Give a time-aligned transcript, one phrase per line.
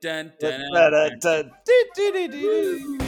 [0.00, 1.50] dun, Da, dun, da, dun.
[2.30, 2.98] do.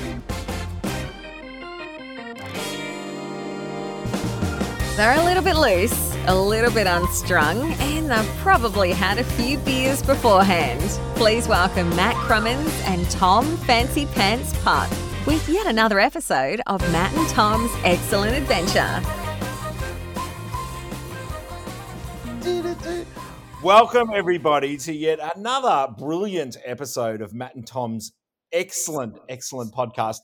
[4.97, 9.57] They're a little bit loose, a little bit unstrung, and they've probably had a few
[9.59, 10.83] beers beforehand.
[11.17, 14.91] Please welcome Matt Krumins and Tom Fancy Pants Putt
[15.27, 19.22] with yet another episode of Matt and Tom's Excellent Adventure.
[23.63, 28.11] Welcome, everybody, to yet another brilliant episode of Matt and Tom's
[28.53, 30.19] excellent, excellent podcast.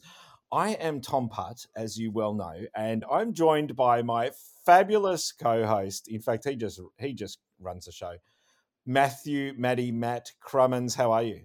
[0.51, 4.33] I am Tom Putt, as you well know, and I'm joined by my
[4.67, 6.09] fabulous co-host.
[6.09, 8.15] In fact, he just he just runs the show.
[8.85, 10.97] Matthew, Maddie, Matt Krumins.
[10.97, 11.43] How are you?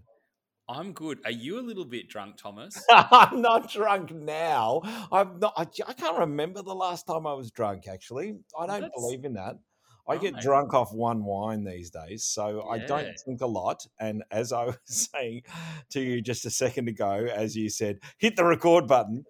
[0.67, 1.19] I'm good.
[1.25, 2.83] Are you a little bit drunk, Thomas?
[2.91, 4.81] I'm not drunk now.
[5.11, 5.53] I'm not.
[5.55, 7.87] I, I can't remember the last time I was drunk.
[7.87, 9.57] Actually, I don't That's- believe in that.
[10.07, 13.85] I get drunk off one wine these days, so I don't think a lot.
[13.99, 15.43] And as I was saying
[15.91, 19.25] to you just a second ago, as you said, hit the record button.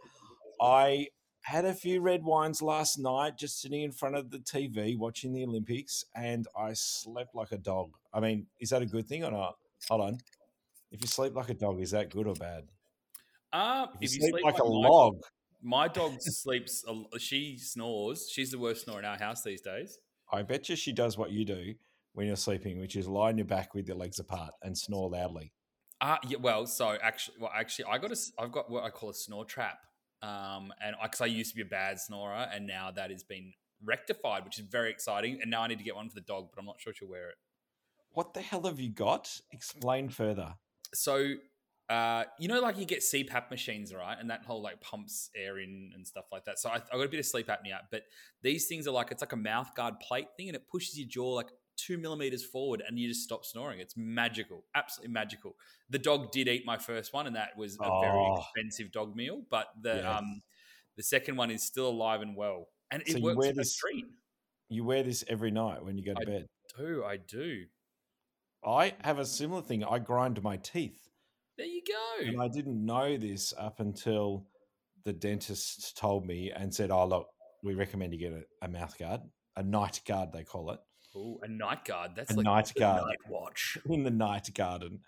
[0.61, 1.07] I
[1.41, 5.33] had a few red wines last night, just sitting in front of the TV watching
[5.33, 7.91] the Olympics, and I slept like a dog.
[8.13, 9.57] I mean, is that a good thing or not?
[9.89, 10.17] Hold on.
[10.91, 12.63] If you sleep like a dog, is that good or bad?
[13.51, 15.23] Uh, If you, sleep, like, a log, Dog,
[15.61, 16.83] my dog sleeps.
[17.19, 18.29] She snores.
[18.31, 19.99] She's the worst snorer in our house these days.
[20.33, 21.75] I bet you she does what you do
[22.13, 25.09] when you're sleeping, which is lie on your back with your legs apart and snore
[25.09, 25.53] loudly.
[26.01, 29.11] Uh, yeah, well, so actually, well, actually, I got a, I've got what I call
[29.11, 29.77] a snore trap,
[30.21, 33.53] um, and because I used to be a bad snorer, and now that has been
[33.85, 35.39] rectified, which is very exciting.
[35.41, 37.07] And now I need to get one for the dog, but I'm not sure she'll
[37.07, 37.35] wear it.
[38.11, 39.39] What the hell have you got?
[39.51, 40.55] Explain further.
[40.93, 41.35] So,
[41.89, 44.17] uh, you know, like you get CPAP machines, right?
[44.19, 46.57] And that whole like pumps air in and stuff like that.
[46.59, 48.03] So I, I got a bit of sleep apnea, but
[48.41, 51.07] these things are like it's like a mouth guard plate thing, and it pushes your
[51.07, 53.79] jaw like two millimeters forward, and you just stop snoring.
[53.79, 55.55] It's magical, absolutely magical.
[55.89, 58.37] The dog did eat my first one, and that was a very Oh.
[58.41, 59.41] expensive dog meal.
[59.49, 60.05] But the Yes.
[60.05, 60.41] um,
[60.95, 63.55] the second one is still alive and well, and it So you works wear for
[63.57, 64.05] this- treat.
[64.69, 66.47] You wear this every night when you go to I- bed.
[66.77, 67.65] Do I do?
[68.65, 69.83] I have a similar thing.
[69.83, 71.09] I grind my teeth.
[71.57, 72.27] There you go.
[72.27, 74.45] And I didn't know this up until
[75.05, 77.27] the dentist told me and said, Oh, look,
[77.61, 79.21] we recommend you get a, a mouth guard,
[79.55, 80.79] a night guard, they call it,
[81.15, 82.11] Oh, a night guard.
[82.15, 83.03] That's A like night guard.
[83.05, 83.77] night watch.
[83.89, 85.01] in the night garden.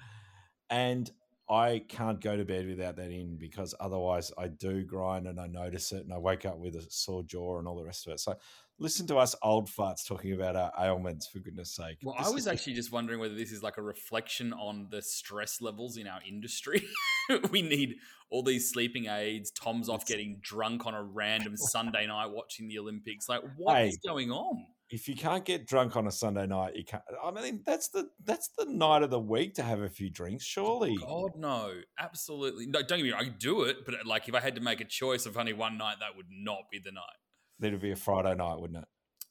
[0.69, 1.09] And
[1.50, 5.47] I can't go to bed without that in because otherwise I do grind and I
[5.47, 8.13] notice it and I wake up with a sore jaw and all the rest of
[8.13, 8.19] it.
[8.19, 8.35] So
[8.80, 11.97] listen to us old farts talking about our ailments for goodness sake.
[12.03, 15.02] Well, This I was actually just wondering whether this is like a reflection on the
[15.02, 16.84] stress levels in our industry.
[17.52, 17.96] we need
[18.30, 19.52] all these sleeping aids.
[19.52, 23.30] Tom's off getting drunk on a random Sunday night watching the Olympics.
[23.30, 24.09] Like, what is Hey.
[24.09, 24.66] going on?
[24.92, 27.02] if you can't get drunk on a Sunday night, you can't.
[27.24, 30.46] I mean, that's the that's the night of the week to have a few drinks,
[30.57, 30.96] oh, surely.
[30.97, 32.68] God, no, absolutely.
[32.68, 33.25] No, don't get me wrong.
[33.25, 35.78] I do it, but like if I had to make a choice of only one
[35.80, 37.18] night, that would not be the night.
[37.60, 38.86] That'd be a Friday night, wouldn't it?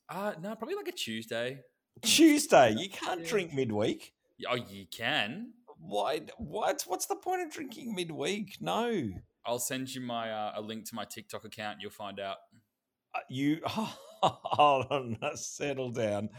[0.09, 1.61] Uh no, probably like a Tuesday.
[2.03, 3.29] Tuesday, you can't Yeah.
[3.29, 4.12] drink midweek.
[4.49, 5.53] Oh, you can.
[5.79, 6.23] Why?
[6.39, 6.83] What?
[6.87, 8.57] What's the point of drinking midweek?
[8.61, 9.11] No.
[9.47, 11.79] I'll send you my uh, a link to my TikTok account.
[11.81, 12.39] You'll find out.
[13.15, 16.31] Uh, you hold on, settle down.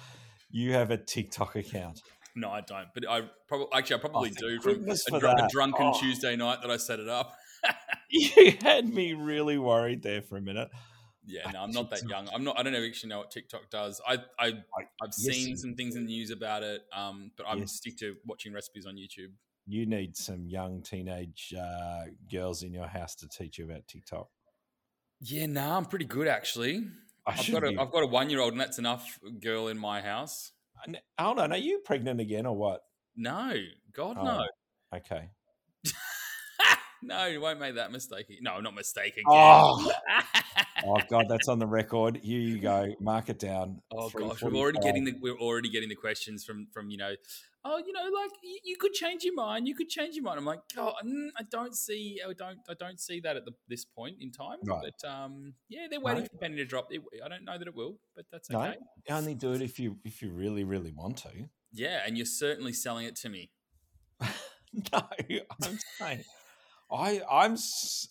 [0.50, 2.02] You have a TikTok account.
[2.36, 2.88] No, I don't.
[2.94, 6.00] But I probably actually I probably thank do from a, dr- a drunken Oh.
[6.00, 7.34] Tuesday night that I set it up.
[8.08, 10.70] You had me really worried there for a minute.
[11.26, 12.28] Yeah, no, I'm not that young.
[12.34, 12.58] I'm not.
[12.60, 14.00] I don't actually know what TikTok does.
[14.08, 14.54] I, I
[15.04, 16.84] I've seen some things in the news about it.
[16.94, 17.74] Um, but I'm Yes.
[17.74, 19.32] stick to watching recipes on YouTube.
[19.68, 24.28] You need some young teenage uh, girls in your house to teach you about TikTok.
[25.22, 26.88] Yeah, no, I'm pretty good actually.
[27.26, 29.68] I I've got a be- I've got a one year old, and that's enough girl
[29.70, 30.52] in my house.
[30.88, 32.84] N- Hold on, are you pregnant again or what?
[33.16, 33.54] No,
[33.94, 34.24] God Oh.
[34.24, 34.46] no,
[34.96, 35.30] Okay.
[37.06, 38.28] No, you won't make that mistake.
[38.42, 39.26] No, I'm not mistake again.
[39.28, 39.92] Oh.
[40.88, 42.18] Oh God, that's on the record.
[42.22, 42.94] Here you go.
[43.00, 43.82] Mark it down.
[43.92, 47.16] Oh gosh, we're already getting the we're already getting the questions from from you know,
[47.64, 50.38] oh you know like you, you could change your mind, you could change your mind.
[50.38, 53.84] I'm like, God, I don't see, I don't, I don't see that at the, this
[53.84, 54.58] point in time.
[54.64, 54.92] Right.
[55.02, 56.28] But um, yeah, they're waiting No.
[56.30, 56.88] for penny to drop.
[56.92, 58.76] It, I don't know that it will, but that's No, okay.
[59.10, 61.32] you only do it if you if you really really want to.
[61.72, 63.50] Yeah, and you're certainly selling it to me.
[64.22, 65.02] no,
[65.64, 66.24] I'm saying,
[66.92, 67.58] I I'm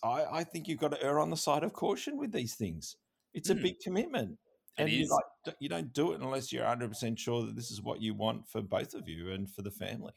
[0.03, 2.95] I, I think you've got to err on the side of caution with these things.
[3.33, 3.61] It's a Mm.
[3.61, 4.37] big commitment,
[4.77, 7.81] and you like you don't do it unless you're 100 percent sure that this is
[7.81, 10.13] what you want for both of you and for the family.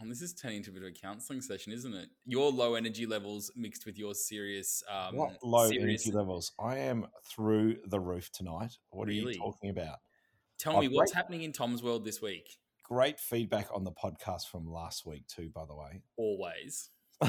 [0.00, 2.08] And this is turning into a bit of a counselling session, isn't it?
[2.24, 6.06] Your low energy levels mixed with your serious, um, what low serious.
[6.06, 6.52] energy levels?
[6.60, 8.78] I am through the roof tonight.
[8.90, 9.96] What are you talking about?
[10.58, 11.16] Tell Oh, me what's great.
[11.16, 12.58] happening in Tom's world this week.
[12.84, 15.50] great feedback on the podcast from last week too.
[15.50, 16.90] By the way, Always.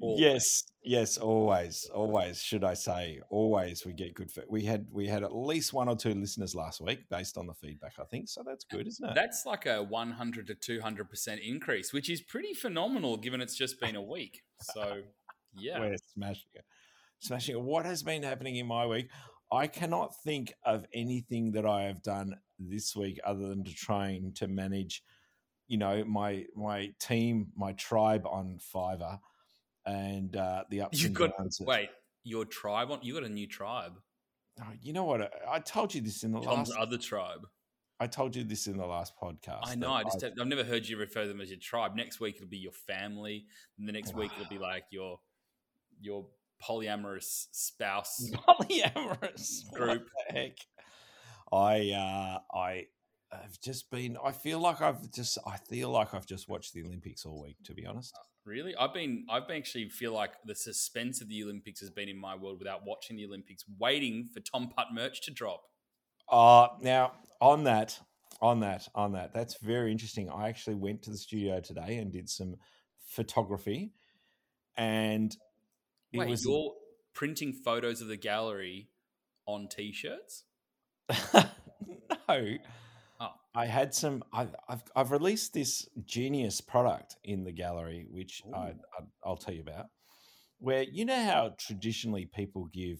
[0.00, 2.40] yes, yes, always, always.
[2.40, 3.84] Should I say, always?
[3.84, 4.30] We get good.
[4.30, 7.46] Fe- we had we had at least one or two listeners last week based on
[7.46, 7.94] the feedback.
[8.00, 8.42] I think so.
[8.44, 9.14] That's good, isn't it?
[9.14, 13.96] That's like a 100 to 200% increase, which is pretty phenomenal given it's just been
[13.96, 14.42] a week.
[14.60, 15.02] So,
[15.54, 15.80] yeah.
[15.80, 16.64] We're smashing it.
[17.20, 17.62] Smashing it.
[17.62, 19.08] What has been happening in my week?
[19.52, 24.32] I cannot think of anything that I have done this week other than to trying
[24.36, 25.02] to manage,
[25.72, 29.18] you know, my my team, my tribe on Fiverr,
[29.86, 31.62] and uh, the ups You and got, downs.
[31.62, 31.88] wait,
[32.24, 33.94] your tribe, on, you got a new tribe.
[34.60, 35.22] Oh, you know what?
[35.22, 36.78] I- I told you this in the Tom's last.
[36.78, 37.46] other tribe.
[37.98, 39.60] I told you this in the last podcast.
[39.62, 39.92] I know.
[39.94, 41.96] I just I, have I've never heard you refer to them as your tribe.
[41.96, 43.46] Next week it'll be your family,
[43.78, 45.20] and the next week it'll be like your
[46.02, 46.26] your
[46.62, 48.30] polyamorous spouse.
[48.46, 50.06] polyamorous Group.
[50.28, 50.58] Heck?
[51.50, 52.86] I uh, I
[53.32, 54.16] have just been.
[54.22, 55.38] I feel like I've just.
[55.46, 57.56] I feel like I've just watched the Olympics all week.
[57.64, 58.14] To be honest.
[58.44, 62.08] Really, I've been I've been actually feel like the suspense of the Olympics has been
[62.08, 65.62] in my world without watching the Olympics, waiting for Tom Putt merch to drop.
[66.28, 67.98] Uh now on that,
[68.40, 69.32] on that, on that.
[69.32, 70.28] That's very interesting.
[70.28, 72.56] I actually went to the studio today and did some
[72.98, 73.92] photography,
[74.76, 75.34] and
[76.12, 76.72] it Wait, was you're
[77.14, 78.88] printing photos of the gallery
[79.46, 80.44] on t-shirts?
[82.28, 82.56] no.
[83.54, 83.60] Oh.
[83.60, 84.24] I had some.
[84.32, 88.60] I, I've I've released this genius product in the gallery, which I, Ooh.
[88.62, 89.86] I I'll tell you about.
[90.58, 92.98] Where you know how traditionally people give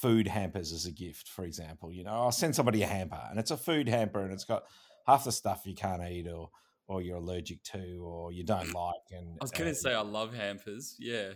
[0.00, 1.92] food hampers as a gift, for example.
[1.92, 4.64] You know, I'll send somebody a hamper, and it's a food hamper, and it's got
[5.06, 6.50] half the stuff you can't eat, or
[6.88, 8.94] or you're allergic to, or you don't like.
[9.10, 10.96] And I was uh, going to say I love hampers.
[10.98, 11.32] Yeah,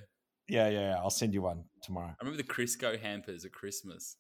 [0.48, 0.96] yeah, yeah, yeah.
[0.96, 2.14] I'll send you one tomorrow.
[2.20, 4.16] I remember the Chrisco hampers at Christmas.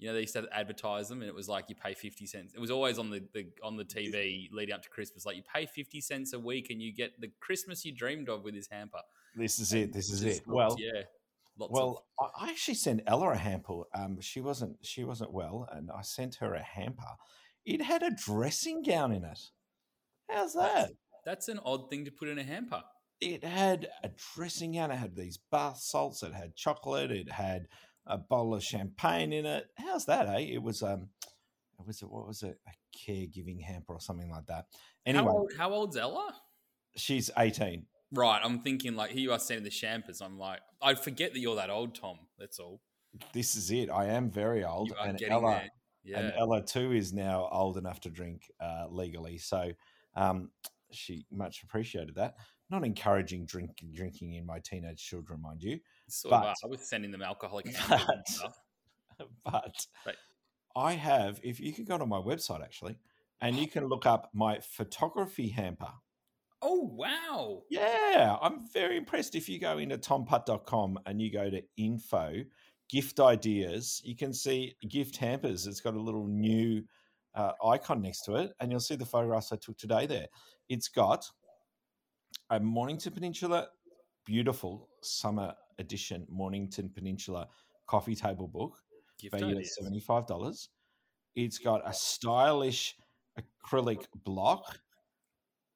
[0.00, 2.54] You know, they used to advertise them, and it was like you pay fifty cents.
[2.54, 5.26] It was always on the, the on the TV leading up to Christmas.
[5.26, 8.42] Like you pay fifty cents a week, and you get the Christmas you dreamed of
[8.42, 9.00] with this hamper.
[9.36, 9.92] This is it.
[9.92, 10.46] This is it.
[10.46, 11.02] looked- Well, yeah,
[11.58, 13.82] lots of Well, I I actually sent Ella a hamper.
[13.94, 17.16] Um, she wasn't she wasn't well, and I sent her a hamper.
[17.66, 19.38] It had a dressing gown in it.
[20.30, 20.62] How's that?
[20.74, 20.90] That's-
[21.26, 22.82] That's an odd thing to put in a hamper.
[23.20, 24.90] It had a dressing gown.
[24.90, 26.22] It had these bath salts.
[26.22, 27.10] It had chocolate.
[27.10, 27.68] It had
[28.06, 29.66] a bowl of champagne in it.
[29.76, 30.28] How's that?
[30.28, 30.52] Eh?
[30.54, 31.08] It was um,
[31.78, 32.58] it was a, what was it?
[32.66, 34.66] A caregiving hamper or something like that.
[35.06, 36.34] Anyway, How, old, how old's Ella?
[36.96, 37.86] she's eighteen.
[38.12, 40.20] Right, I'm thinking like here you are sending the champers.
[40.20, 42.18] I'm like, I forget that you're that old, Tom.
[42.38, 42.80] That's all.
[43.32, 43.90] This is it.
[43.90, 45.62] I am very old, and getting Ella.
[46.02, 46.18] Yeah.
[46.18, 49.38] and Ella too is now old enough to drink uh, legally.
[49.38, 49.72] So
[50.16, 50.50] um,
[50.90, 52.34] she much appreciated that.
[52.70, 55.74] Not encouraging drinking drinking in my teenage children, mind you,
[56.24, 58.56] of but- I was sending them alcoholic but- stuff.
[59.44, 60.16] but Right.
[60.76, 61.40] I have.
[61.42, 62.96] If you could go to my website actually,
[63.40, 65.92] and you can look up my photography hamper.
[66.62, 67.62] Oh wow!
[67.70, 69.34] Yeah, I'm very impressed.
[69.34, 72.34] If you go into tomputt.com and you go to info,
[72.88, 75.66] gift ideas, you can see gift hampers.
[75.66, 76.82] It's got a little new
[77.34, 80.26] uh, icon next to it, and you'll see the photographs I took today there.
[80.68, 81.28] It's got
[82.50, 83.68] a Mornington Peninsula,
[84.26, 87.48] beautiful summer edition Mornington Peninsula
[87.86, 88.76] coffee table book
[89.18, 90.68] Gift valued at $75.
[91.36, 92.96] It's got a stylish
[93.38, 94.78] acrylic block.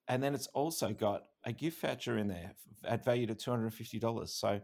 [0.08, 2.52] And then it's also got a gift voucher in there
[2.84, 4.28] at valued at $250.
[4.28, 4.60] So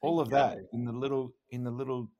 [0.00, 2.10] all of that in the little in the little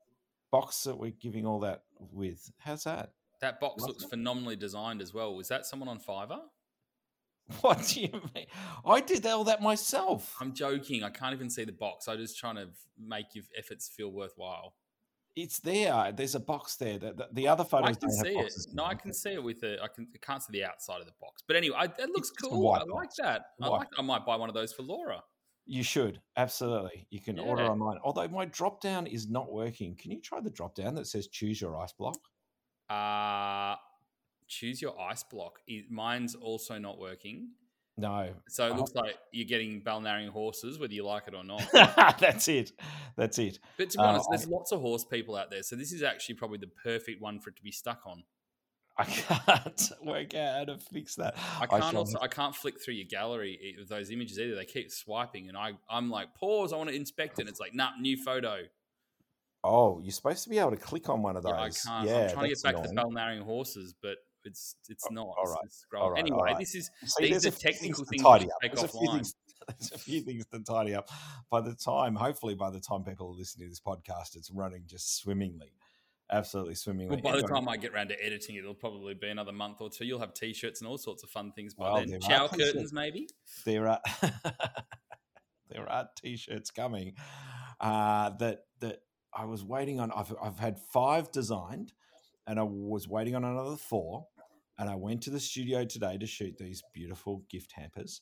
[0.51, 2.51] box that we're giving all that with.
[2.59, 3.11] How's that?
[3.41, 4.09] That box Love looks it.
[4.09, 5.35] phenomenally designed as well.
[5.35, 6.39] Was that someone on Fiverr?
[7.61, 8.45] What do you mean?
[8.85, 10.35] I did all that myself.
[10.39, 11.03] I'm joking.
[11.03, 12.07] I can't even see the box.
[12.07, 14.75] I'm just trying to make your efforts feel worthwhile.
[15.35, 16.11] It's there.
[16.15, 16.99] There's a box there.
[16.99, 18.53] The, the, the other photos I can see it.
[18.73, 19.81] No, I can see it with the.
[19.81, 20.07] I can.
[20.13, 21.43] I can't see the outside of the box.
[21.47, 22.71] But anyway, I, it looks It's cool.
[22.71, 23.15] I like box.
[23.19, 23.45] that.
[23.61, 23.87] I like.
[23.97, 25.23] I might buy one of those for Laura.
[25.65, 27.07] You should absolutely.
[27.09, 27.97] You can order online.
[28.03, 29.95] Although my drop down is not working.
[29.95, 32.17] Can you try the drop down that says choose your ice block?
[32.89, 33.75] Uh
[34.59, 35.59] choose your ice block.
[35.89, 37.49] Mine's also not working.
[37.95, 38.77] No, So it Oh.
[38.77, 41.61] looks like you're getting Balnarring horses, whether you like it or not.
[42.19, 42.71] that's it.
[43.15, 43.59] That's it.
[43.77, 45.91] But to be Uh, honest, I- there's lots of horse people out there, so this
[45.91, 48.23] is actually probably the perfect one for it to be stuck on.
[48.97, 51.35] I can't work out how to fix that.
[51.59, 54.55] I can't shall also I can't flick through your gallery i- of those images either.
[54.55, 56.73] They keep swiping, and I I'm like pause.
[56.73, 57.43] I want to inspect it.
[57.43, 58.63] And it's like nah, new photo.
[59.63, 61.51] Oh, you're supposed to be able to click on one of those.
[61.53, 62.07] Yeah, I can't.
[62.09, 62.95] Yeah, I'm trying to get back to the.
[62.95, 65.27] Balnarring horses, but it's it's not.
[65.27, 66.03] all right, It's scroll.
[66.03, 66.57] all right, anyway, all right.
[66.59, 68.51] this is these are technical to things tidy up.
[68.61, 69.13] take There's a few offline.
[69.15, 69.35] things.
[69.79, 71.07] There's a few things to tidy up.
[71.49, 74.83] By the time, hopefully, by the time people are listening to this podcast, it's running
[74.85, 75.71] just swimmingly.
[76.31, 77.07] absolutely swimming.
[77.07, 79.89] Well, by the time I get around to editing, it'll probably be another month or
[79.89, 80.05] two.
[80.05, 82.09] You'll have t-shirts and all sorts of fun things by Well, then.
[82.09, 82.71] there are Shower t-shirts.
[82.73, 83.27] curtains, maybe.
[83.65, 84.01] there are
[85.69, 87.13] there are t-shirts coming
[87.79, 88.99] uh, that that
[89.33, 90.11] I was waiting on.
[90.11, 91.93] I've I've had five designed,
[92.45, 94.27] and I was waiting on another four.
[94.79, 98.21] And I went to the studio today to shoot these beautiful gift hampers.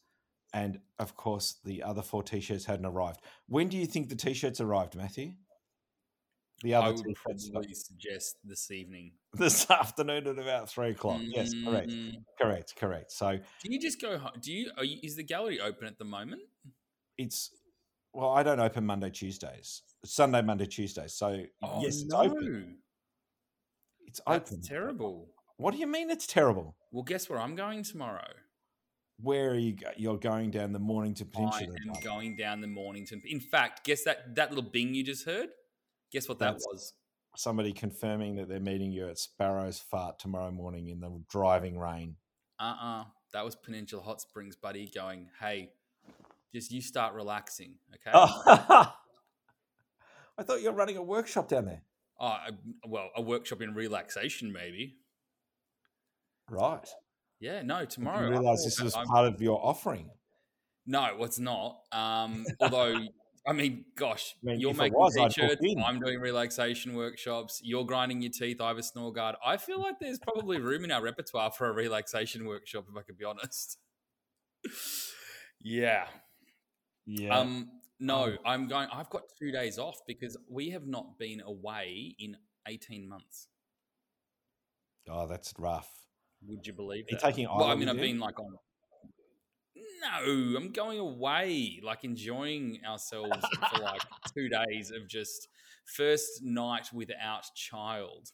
[0.53, 3.21] And of course, the other four t-shirts hadn't arrived.
[3.47, 5.33] When do you think the t-shirts arrived, Matthew?
[6.61, 9.13] The I other would t-shirts probably suggest this evening.
[9.33, 11.21] this afternoon at about three o'clock.
[11.23, 13.11] Yes, correct, Mm, correct, correct.
[13.13, 14.17] So Do you just go?
[14.19, 14.71] ho- Do you?
[14.77, 14.97] Are you?
[15.01, 16.41] Is the gallery open at the moment?
[17.17, 17.49] it's
[18.13, 21.13] well, I don't open Monday, Tuesdays, Sunday, Monday, Tuesdays.
[21.13, 22.77] So Oh yes, it's no, open.
[24.05, 24.61] It's that's open.
[24.61, 25.29] terrible.
[25.61, 26.75] What do you mean it's terrible?
[26.91, 28.27] Well, guess where I'm going tomorrow?
[29.21, 29.73] Where are you?
[29.73, 31.73] go- You're going down the Mornington Peninsula.
[31.73, 31.97] I Peninsula.
[31.97, 33.21] am going down the Mornington.
[33.25, 35.49] In fact, guess that that little bing you just heard.
[36.11, 36.93] Guess what that That's- was?
[37.37, 42.15] Somebody confirming that they're meeting you at Sparrow's Fart tomorrow morning in the driving rain.
[42.59, 44.89] Uh uh That was Peninsula Hot Springs, buddy.
[44.93, 45.71] Going, hey,
[46.53, 48.11] just you start relaxing, okay?
[48.13, 48.91] Oh.
[50.37, 51.83] I thought you were running a workshop down there.
[52.19, 52.35] Oh,
[52.87, 54.97] well, a workshop in relaxation, maybe.
[56.51, 56.87] Right.
[57.39, 58.19] Yeah, no, I tomorrow.
[58.19, 60.09] didn't I'm realize this was I'm- part of your offering.
[60.85, 61.77] No, it's not.
[61.91, 62.99] Um, although,
[63.47, 65.61] I mean, gosh, I mean, you're making was, t-shirts.
[65.85, 67.61] I'm doing relaxation workshops.
[67.63, 68.59] You're grinding your teeth.
[68.59, 69.35] I have a snore guard.
[69.45, 73.01] I feel like there's probably room in our repertoire for a relaxation workshop, if I
[73.03, 73.77] could be honest.
[75.61, 76.07] yeah.
[77.05, 77.37] Yeah.
[77.37, 77.69] Um.
[77.99, 78.87] No, Um, I'm going.
[78.91, 82.35] I've got two days off because we have not been away in
[82.67, 83.47] 18 months.
[85.09, 85.89] oh, that's rough.
[86.47, 87.21] Would you believe Are you that?
[87.21, 88.55] taking well, I mean, I've been like on.
[89.75, 93.37] No, I'm going away, like enjoying ourselves
[93.71, 94.01] for like
[94.35, 95.47] two days of just
[95.95, 98.29] first night without child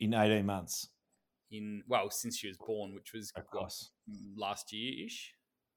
[0.00, 0.88] In 18 months.
[1.50, 3.90] in well since she was born, which was Of course.
[4.36, 5.34] last year ish.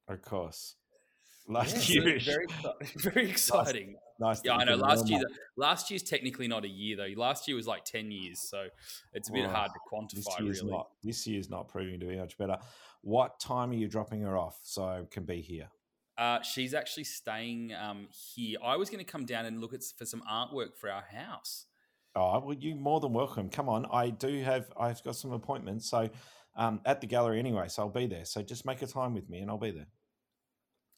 [0.07, 0.75] Of course.
[1.47, 2.19] Last Yeah, year.
[2.19, 2.45] very
[2.95, 3.95] very exciting.
[4.19, 4.41] Nice.
[4.43, 4.75] Yeah, I know.
[4.75, 5.21] Last year,
[5.55, 7.07] last year's technically not a year though.
[7.15, 8.67] Last year was like ten years, so
[9.13, 10.39] it's a bit Well, hard to This quantify.
[10.43, 10.89] year's Really, not.
[11.03, 12.57] This year's not proving to be much better.
[13.01, 15.69] What time are you dropping her off so I can be here?
[16.17, 18.57] uh, she's actually staying um, here.
[18.61, 21.65] I was going to come down and look at for some artwork for our house.
[22.13, 23.49] Oh, well, you're more than welcome.
[23.49, 24.69] Come on, I do have.
[24.77, 26.09] I've got some appointments, so
[26.57, 27.69] um, at the gallery anyway.
[27.69, 28.25] So I'll be there.
[28.25, 29.87] So just make a time with me, and I'll be there.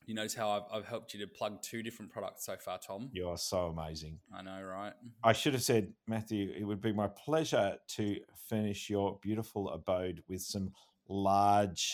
[0.08, 3.10] You notice how I've, I've helped you to plug two different products so far, Tom.
[3.13, 4.17] You are so amazing.
[4.36, 4.93] I know, right?
[5.24, 8.17] I should have said, Matthew, it would be my pleasure to
[8.50, 10.72] furnish your beautiful abode with some
[11.08, 11.93] large,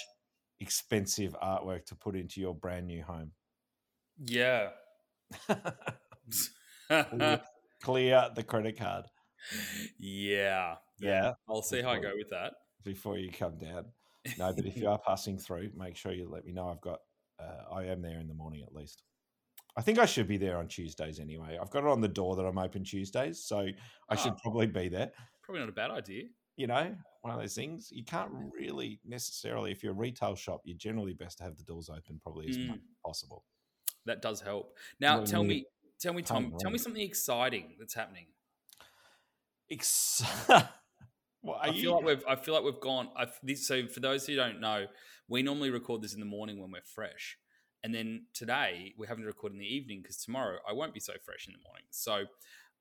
[0.60, 3.32] expensive artwork to put into your brand new home.
[4.26, 4.70] Yeah.
[6.90, 7.42] Clear-
[7.84, 9.06] Clear the credit card.
[10.00, 10.76] yeah.
[11.00, 11.34] Yeah.
[11.48, 12.54] I'll see how I go with that.
[12.84, 13.86] before you come down.
[14.40, 16.70] No, but if you are passing through, make sure you let me know.
[16.70, 17.00] I've got,
[17.40, 19.04] uh, I am there in the morning at least.
[19.76, 21.58] I think I should be there on Tuesdays anyway.
[21.62, 23.68] I've got it on the door that I'm open Tuesdays, so
[24.10, 24.40] I should Ah.
[24.42, 25.12] probably be there.
[25.44, 26.24] Probably not a bad idea.
[26.56, 29.72] You know, one of those things you can't really necessarily.
[29.72, 32.58] If you're a retail shop, you're generally best to have the doors open probably as
[32.58, 32.82] much Mm.
[32.82, 33.46] as possible.
[34.06, 34.76] That does help.
[35.00, 35.66] Now, tell me,
[36.00, 38.28] tell me, Tom, tell me something exciting that's happening.
[39.70, 40.24] Ex-
[41.48, 41.92] what I feel you?
[41.96, 43.10] like we've I feel like we've gone.
[43.44, 44.86] This, so for those who don't know,
[45.28, 47.38] we normally record this in the morning when we're fresh,
[47.84, 51.00] and then today we're having to record in the evening because tomorrow I won't be
[51.00, 51.86] so fresh in the morning.
[51.90, 52.26] So,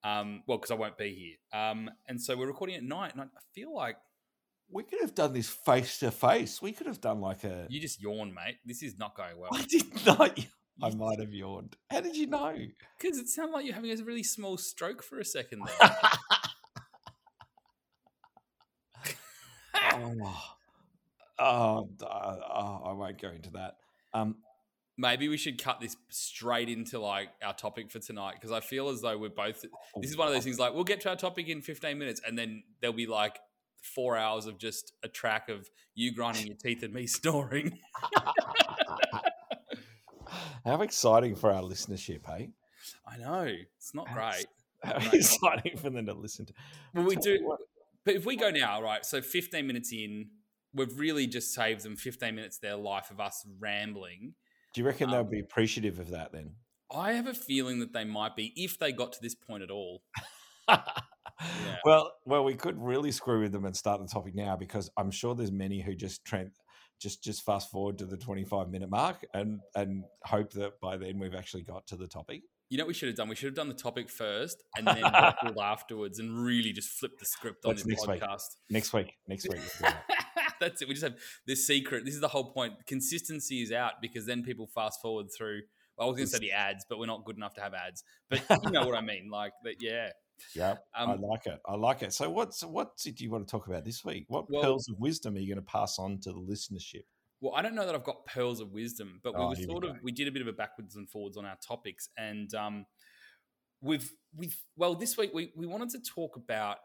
[0.05, 3.21] um, well, because I won't be here, um, and so we're recording at night, and
[3.21, 3.97] I I feel like
[4.71, 6.61] we could have done this face to face.
[6.61, 7.67] We could have done like a.
[7.69, 8.57] you just yawn, mate.
[8.65, 10.39] This is not going well I did not.
[10.83, 11.77] I might have yawned.
[11.91, 12.55] How did you know?
[13.01, 15.91] because it sounded like you're having a really small stroke for a second there.
[19.97, 20.55] oh,
[21.39, 23.77] oh, uh, oh, I won't go into that.
[24.15, 24.37] Um,
[24.99, 28.89] Maybe we should cut this straight into like our topic for tonight because I feel
[28.89, 29.63] as though we're both.
[30.01, 32.23] This is one of those things like we'll get to our topic in 15 minutes
[32.27, 33.39] and then there'll be like
[33.83, 37.79] four hours of just a track of you grinding your teeth and me snoring.
[40.65, 42.49] How exciting for our listenership, hey?
[43.07, 44.47] I know it's not great.
[44.83, 46.55] How exciting for them to listen to.
[46.95, 47.61] Well, we do, what,
[48.07, 49.05] but if we go now, right?
[49.05, 50.31] So 15 minutes in,
[50.73, 54.35] we've really just saved them 15 minutes of their life of us rambling.
[54.73, 56.57] Do you reckon they'll Um, be appreciative of that then?
[56.91, 59.71] I have a feeling that they might be if they got to this point at
[59.71, 60.03] all.
[61.85, 65.11] Well, well, we could really screw with them and start the topic now because I'm
[65.11, 66.51] sure there's many who just tra-
[66.99, 71.19] just just fast forward to the 25 minute mark and and hope that by then
[71.19, 72.43] we've actually got to the topic.
[72.69, 73.29] You know what we should have done?
[73.29, 75.05] We should have done the topic first and then
[75.63, 78.23] afterwards and really just flipped the script on That's this next week.
[78.71, 79.13] Next week.
[79.29, 79.53] Next week.
[79.81, 79.95] we'll do
[80.37, 80.55] that.
[80.61, 80.89] That's it.
[80.89, 82.05] We just have this secret.
[82.05, 82.75] This is the whole point.
[82.87, 85.63] Consistency is out because then people fast forward through.
[85.97, 87.73] Well, I was going to say the ads, but we're not good enough to have
[87.75, 88.03] ads.
[88.29, 89.31] But you know what I mean.
[89.31, 89.77] Like that.
[89.81, 90.11] Yeah.
[90.55, 91.59] Yep, I Um, like it.
[91.67, 92.13] I like it.
[92.13, 94.27] So, what's what do you want to talk about this week?
[94.29, 97.05] What Well- pearls of wisdom are you going to pass on to the listenership?
[97.41, 99.67] Well, I don't know that I've got pearls of wisdom, but we Oh, were here
[99.67, 102.09] we sort of we did a bit of a backwards and forwards on our topics,
[102.17, 102.87] and um,
[103.81, 106.79] we've we've well this week we we wanted to talk about.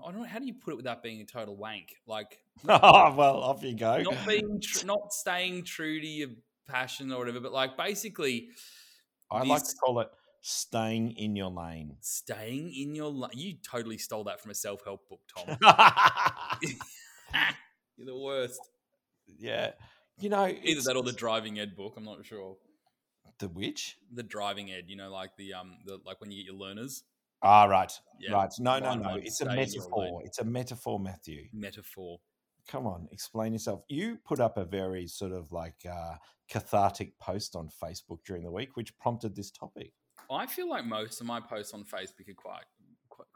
[0.00, 2.38] I don't know how do you put it without being a total wank, like
[2.68, 4.00] oh, well, off you go.
[4.02, 6.28] not being tr- not staying true to your
[6.68, 8.50] passion or whatever, but like basically
[9.30, 10.08] I like to call it
[10.40, 11.96] staying in your lane.
[12.00, 13.08] staying in your.
[13.10, 15.58] Li- you totally stole that from a self help book, Tom.
[17.96, 18.60] You're the worst.
[19.38, 19.72] Yeah,
[20.20, 21.94] you know, Either that or the driving ed book.
[21.96, 22.56] I'm not sure.
[23.38, 23.96] the which.
[24.12, 27.04] The driving ed, you know, like the um, the like when you get your learners.
[27.40, 28.50] Ah, right, Yeah, right.
[28.58, 29.14] No, no, no.
[29.14, 29.90] It's a stay in your lane.
[29.90, 30.22] metaphor.
[30.24, 31.44] It's a metaphor, Matthew.
[31.52, 32.18] Metaphor.
[32.66, 33.82] Come on, explain yourself.
[33.88, 36.16] You put up a very sort of like uh,
[36.50, 39.92] cathartic post on Facebook during the week, which prompted this topic.
[40.30, 42.64] I feel like most of my posts on Facebook are quite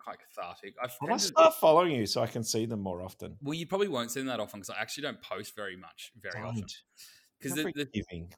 [0.02, 0.74] quite, cathartic.
[0.82, 3.36] I've I tended- start following you so I can see them more often.
[3.42, 6.12] well, you probably won't see them that often because I actually don't post very much,
[6.20, 6.60] very often.
[6.60, 6.76] Don't.
[7.40, 8.28] Because the, the.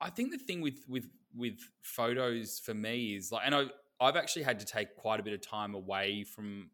[0.00, 3.64] I think the thing with with with photos for me is like, and I
[4.00, 6.70] I've actually had to take quite a bit of time away from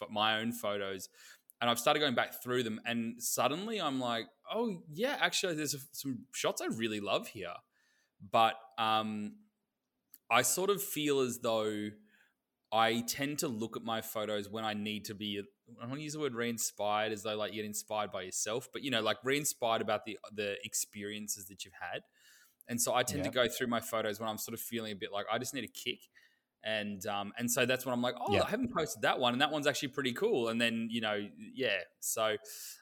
[0.00, 1.08] f- my own photos,
[1.60, 5.74] and I've started going back through them, and suddenly I'm like, oh yeah, actually, there's
[5.74, 7.54] a, some shots I really love here,
[8.30, 9.36] but um,
[10.30, 11.88] I sort of feel as though
[12.72, 15.40] I tend to look at my photos when I need to be.
[15.80, 18.68] I want to use the word re-inspired as though like you get inspired by yourself,
[18.72, 22.02] but you know, like re-inspired about the the experiences that you've had.
[22.68, 24.96] And so I tend to go through my photos when I'm sort of feeling a
[24.96, 26.00] bit like I just need a kick.
[26.64, 28.42] And um, and so that's when I'm like, oh, Yeah.
[28.42, 30.48] I haven't posted that one, and that one's actually pretty cool.
[30.48, 31.78] And then you know, yeah.
[32.00, 32.36] So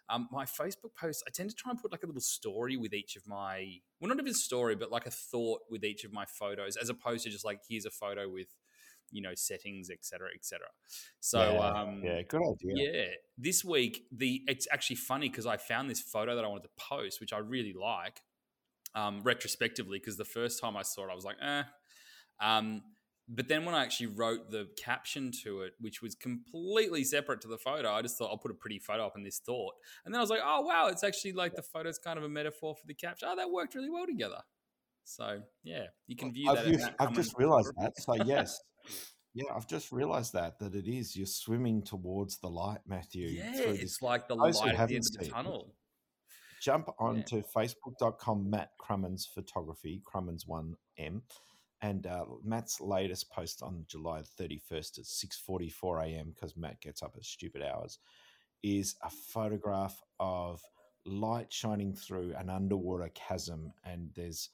[0.08, 2.94] um, my Facebook posts, I tend to try and put like a little story with
[2.94, 6.24] each of my, well, not even story, but like a thought with each of my
[6.24, 8.48] photos, as opposed to just like here's a photo with,
[9.10, 10.66] you know, settings, etc., etc.
[11.20, 12.92] So yeah, um, yeah, good idea.
[12.92, 13.04] yeah.
[13.38, 16.70] This week, the it's actually funny because I found this photo that I wanted to
[16.76, 18.20] post, which I really like,
[18.94, 21.62] um, retrospectively, because the first time I saw it, I was like, eh.
[22.40, 22.82] Um,
[23.28, 27.48] but then when I actually wrote the caption to it, which was completely separate to
[27.48, 29.72] the photo, I just thought I'll put a pretty photo up in this thought.
[30.04, 32.28] And then I was like, oh wow, it's actually like the photo's kind of a
[32.28, 33.28] metaphor for the caption.
[33.30, 34.40] Oh, that worked really well together.
[35.04, 36.66] So yeah, you can view I've, that.
[36.66, 37.92] used- I've just realised that.
[37.98, 38.60] So yes,
[39.34, 43.28] yeah, I've just realised that that it is you're swimming towards the light, Matthew.
[43.28, 44.02] Yeah, it's this.
[44.02, 45.74] like the those light at the end of the it, tunnel.
[46.62, 51.22] Jump onto facebook.com Matt Krumins Photography, Krumins one M,
[51.82, 56.32] and uh, Matt's latest post on July 31st at 6:44 a.m.
[56.34, 57.98] because Matt gets up at stupid hours,
[58.62, 60.62] is a photograph of
[61.04, 64.50] light shining through an underwater chasm, and there's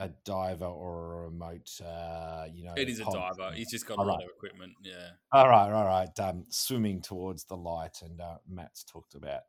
[0.00, 3.52] a diver or a remote, uh, you know, It is a diver.
[3.54, 4.24] He's just got All a lot right.
[4.24, 4.72] of equipment.
[4.82, 5.10] Yeah.
[5.32, 6.18] All right, all right.
[6.18, 9.42] Um, swimming towards the light, and uh, Matt's talked about.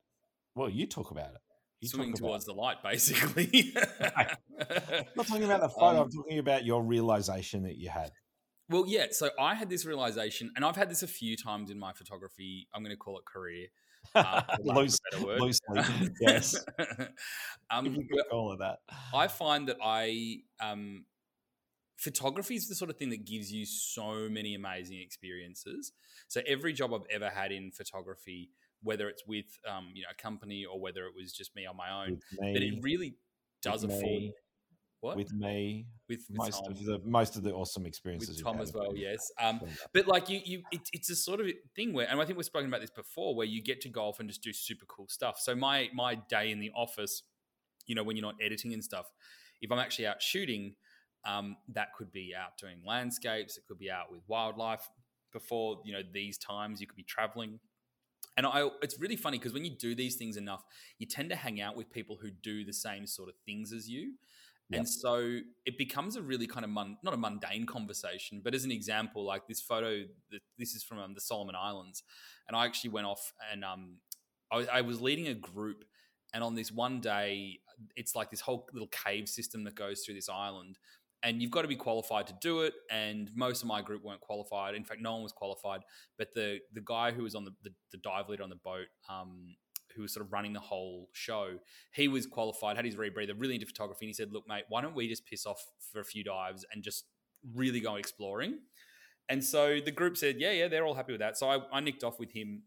[0.53, 1.41] Well, you talk about it.
[1.79, 3.73] You Swimming towards the light, basically.
[4.15, 4.27] I'm
[5.15, 6.01] not talking about the photo.
[6.01, 8.11] Um, I'm talking about your realization that you had.
[8.69, 9.07] well, yeah.
[9.11, 12.67] So I had this realization, and I've had this a few times in my photography.
[12.75, 13.67] I'm going to call it career.
[14.15, 15.41] Uh, for lack of a Loose, word.
[15.41, 15.81] loosely,
[16.21, 16.55] yes.
[17.69, 18.79] um, if you could call it that.
[19.13, 21.05] I find that I um,
[21.97, 25.93] photography is the sort of thing that gives you so many amazing experiences.
[26.27, 28.49] So every job I've ever had in photography,
[28.83, 31.77] whether it's with um, you know a company or whether it was just me on
[31.77, 33.15] my own, but it really
[33.61, 34.33] does afford
[35.01, 38.43] what with me, with, with most Tom, of the most of the awesome experiences with
[38.43, 38.95] Tom as well.
[38.95, 39.59] Yes, um,
[39.93, 42.45] but like you, you, it, it's a sort of thing where, and I think we've
[42.45, 45.39] spoken about this before, where you get to golf and just do super cool stuff.
[45.39, 47.23] So my my day in the office,
[47.87, 49.07] you know, when you're not editing and stuff,
[49.61, 50.75] if I'm actually out shooting,
[51.25, 54.87] um, that could be out doing landscapes, it could be out with wildlife.
[55.33, 57.59] Before you know these times, you could be traveling.
[58.37, 60.63] And I, it's really funny because when you do these things enough,
[60.99, 63.89] you tend to hang out with people who do the same sort of things as
[63.89, 64.13] you.
[64.79, 68.63] And so it becomes a really kind of mun- not a mundane conversation, but as
[68.63, 70.03] an example, like this photo,
[70.57, 72.03] this is from um, the Solomon Islands,
[72.47, 73.97] and I actually went off and um,
[74.51, 75.83] I, was- I was leading a group,
[76.33, 77.59] and on this one day,
[77.95, 80.77] it's like this whole little cave system that goes through this island,
[81.23, 82.73] and you've got to be qualified to do it.
[82.89, 84.75] And most of my group weren't qualified.
[84.75, 85.81] In fact, no one was qualified.
[86.17, 88.87] But the the guy who was on the the, the dive leader on the boat,
[89.09, 89.55] um,
[89.95, 91.59] who was sort of running the whole show,
[91.93, 94.81] he was qualified, had his rebreather, really into photography, and he said, "Look, mate, why
[94.81, 97.05] don't we just piss off for a few dives and just
[97.55, 98.59] really go exploring.
[99.29, 101.37] And so the group said, yeah, yeah, they're all happy with that.
[101.37, 102.63] So I, I nicked off with him,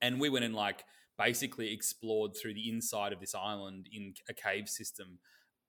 [0.00, 0.84] and we went and like
[1.18, 5.18] basically explored through the inside of this island in a cave system.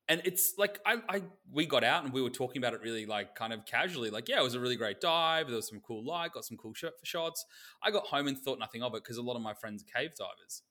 [0.08, 3.06] And it's like I, I we got out and we were talking about it really
[3.06, 5.48] like kind of casually, like yeah, it was a really great dive.
[5.48, 7.46] There was some cool light, got some cool sh- shots.
[7.84, 10.00] I got home and thought nothing of it because a lot of my friends are
[10.00, 10.64] cave divers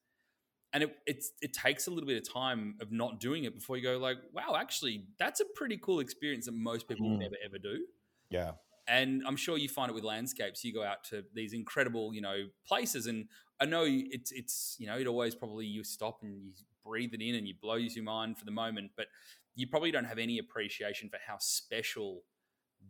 [0.72, 3.76] and it it's, it takes a little bit of time of not doing it before
[3.76, 7.18] you go like wow actually that's a pretty cool experience that most people Mm.
[7.18, 7.84] never ever do
[8.30, 8.52] Yeah.
[8.88, 12.20] and i'm sure you find it with landscapes you go out to these incredible you
[12.20, 13.26] know places and
[13.60, 16.52] i know it's it's you know it always probably you stop and you
[16.84, 19.06] breathe it in and you blows your mind for the moment but
[19.54, 22.22] you probably don't have any appreciation for how special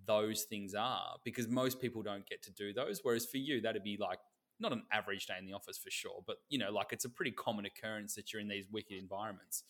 [0.06, 3.82] those things are because most people don't get to do those whereas for you that'd
[3.82, 4.18] be like
[4.60, 7.08] not an average day in the office for sure but you know like it's a
[7.08, 9.64] pretty common occurrence that you're in these wicked environments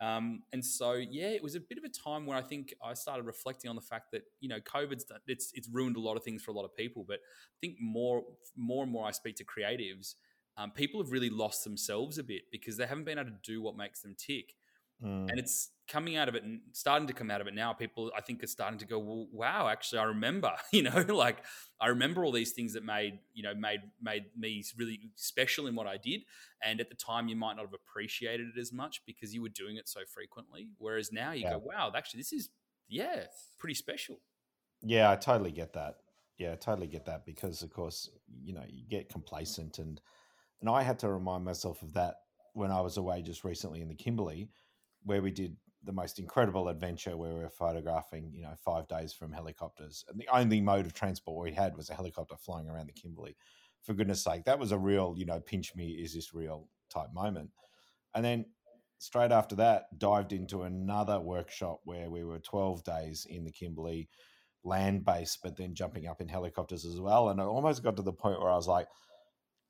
[0.00, 2.92] um, and so, yeah, it was a bit of a time where I think I
[2.94, 6.16] started reflecting on the fact that you know COVID's done- it's it's ruined a lot
[6.16, 7.04] of things for a lot of people.
[7.06, 8.24] But I think more
[8.56, 10.16] more and more I speak to creatives,
[10.58, 13.62] um, people have really lost themselves a bit because they haven't been able to do
[13.62, 14.54] what makes them tick
[15.02, 15.28] Mm.
[15.28, 18.10] and it's coming out of it and starting to come out of it now people
[18.16, 21.38] i think are starting to go well, wow actually i remember you know like
[21.80, 25.74] i remember all these things that made you know made made me really special in
[25.74, 26.22] what i did
[26.62, 29.48] and at the time you might not have appreciated it as much because you were
[29.48, 31.50] doing it so frequently whereas now you Yeah.
[31.50, 32.50] go wow actually this is
[32.88, 33.24] yeah
[33.58, 34.20] pretty special
[34.82, 35.96] Yeah, I totally get that.
[36.38, 38.10] Yeah, I totally get that because, of course,
[38.42, 40.00] you know, you get complacent, and
[40.60, 42.16] and I had to remind myself of that
[42.54, 44.50] when I was away just recently in the Kimberley,
[45.04, 49.12] where we did the most incredible adventure where we were photographing, you know, five days
[49.12, 52.88] from helicopters, and the only mode of transport we had was a helicopter flying around
[52.88, 53.36] the Kimberley.
[53.82, 57.14] For goodness sake, that was a real, you know, pinch me, is this real type
[57.14, 57.50] moment,
[58.14, 58.46] and then
[58.98, 64.08] straight after that dived into another workshop where we were 12 days in the Kimberley
[64.64, 67.28] land base, but then jumping up in helicopters as well.
[67.28, 68.88] And I almost got to the point where I was like,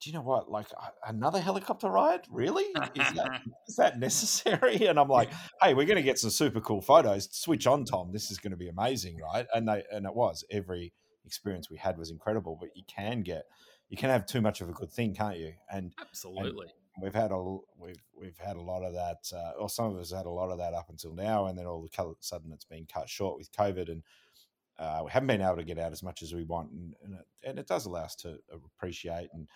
[0.00, 0.50] do you know what?
[0.50, 0.66] Like
[1.06, 2.22] another helicopter ride?
[2.30, 2.64] Really?
[2.64, 4.86] Is that, is that necessary?
[4.86, 5.30] And I'm like,
[5.62, 7.28] hey, we're going to get some super cool photos.
[7.32, 8.12] Switch on, Tom.
[8.12, 9.46] This is going to be amazing, right?
[9.54, 10.44] And they and it was.
[10.50, 10.92] Every
[11.24, 13.44] experience we had was incredible, but you can get
[13.88, 15.54] you can have too much of a good thing, can't you?
[15.70, 16.66] And absolutely
[17.00, 20.12] we've had a we've we've had a lot of that, uh, or some of us
[20.12, 22.64] had a lot of that up until now, and then all of a sudden it's
[22.64, 24.02] been cut short with COVID, and
[24.78, 27.14] uh, we haven't been able to get out as much as we want, and and
[27.14, 29.48] it, and it does allow us to appreciate and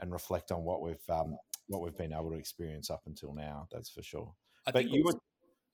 [0.00, 1.36] and reflect on what we've um,
[1.68, 3.66] what we've been able to experience up until now.
[3.72, 4.32] That's for sure.
[4.66, 5.20] I But think you also- were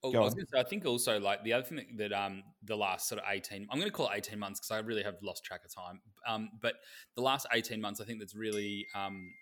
[0.05, 2.11] Oh, Go I was going to say, I think also like the other thing that,
[2.11, 4.73] that um the last sort of eighteen, I'm going to call it eighteen months because
[4.73, 6.01] I really have lost track of time.
[6.27, 6.75] Um, but
[7.15, 9.33] the last eighteen months, I think that's really um.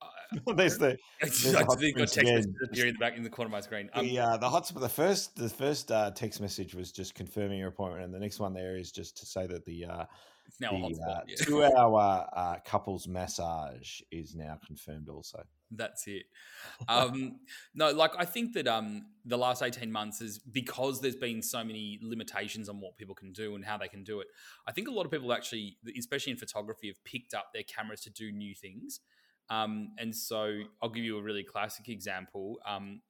[0.48, 3.48] I- there's the I the just got text appearing in the back in the corner
[3.48, 3.90] of my screen.
[3.94, 4.80] Um, the uh, the hotspot.
[4.80, 8.38] The first the first uh, text message was just confirming your appointment, and the next
[8.38, 10.04] one there is just to say that the uh,
[10.46, 11.36] it's now a the uh, yeah.
[11.38, 15.42] two hour uh, couples massage is now confirmed also.
[15.70, 16.24] That's it.
[16.88, 17.40] Um,
[17.74, 21.62] no, like I think that um, the last eighteen months is because there's been so
[21.62, 24.26] many limitations on what people can do and how they can do it.
[24.66, 28.00] I think a lot of people actually, especially in photography, have picked up their cameras
[28.02, 29.00] to do new things.
[29.50, 32.58] Um, and so I'll give you a really classic example.
[32.66, 33.02] Um,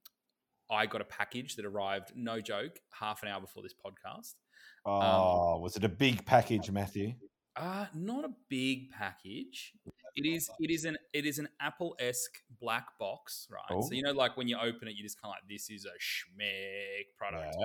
[0.71, 4.35] I got a package that arrived, no joke, half an hour before this podcast.
[4.87, 7.15] Oh, was it a big package, Matthew?
[7.57, 9.73] Uh, not a big package.
[10.17, 10.51] It is.
[10.61, 10.97] It is an.
[11.13, 13.63] It is an Apple esque black box, right?
[13.71, 13.81] Oh.
[13.83, 15.87] So you know, like when you open it, you just kind of like, this is
[15.87, 17.57] a schmeck product,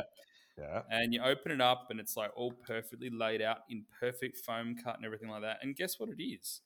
[0.58, 0.82] Yeah, yeah.
[0.90, 4.76] and you open it up, and it's like all perfectly laid out in perfect foam
[4.84, 5.58] cut and everything like that.
[5.62, 6.62] And guess what it is?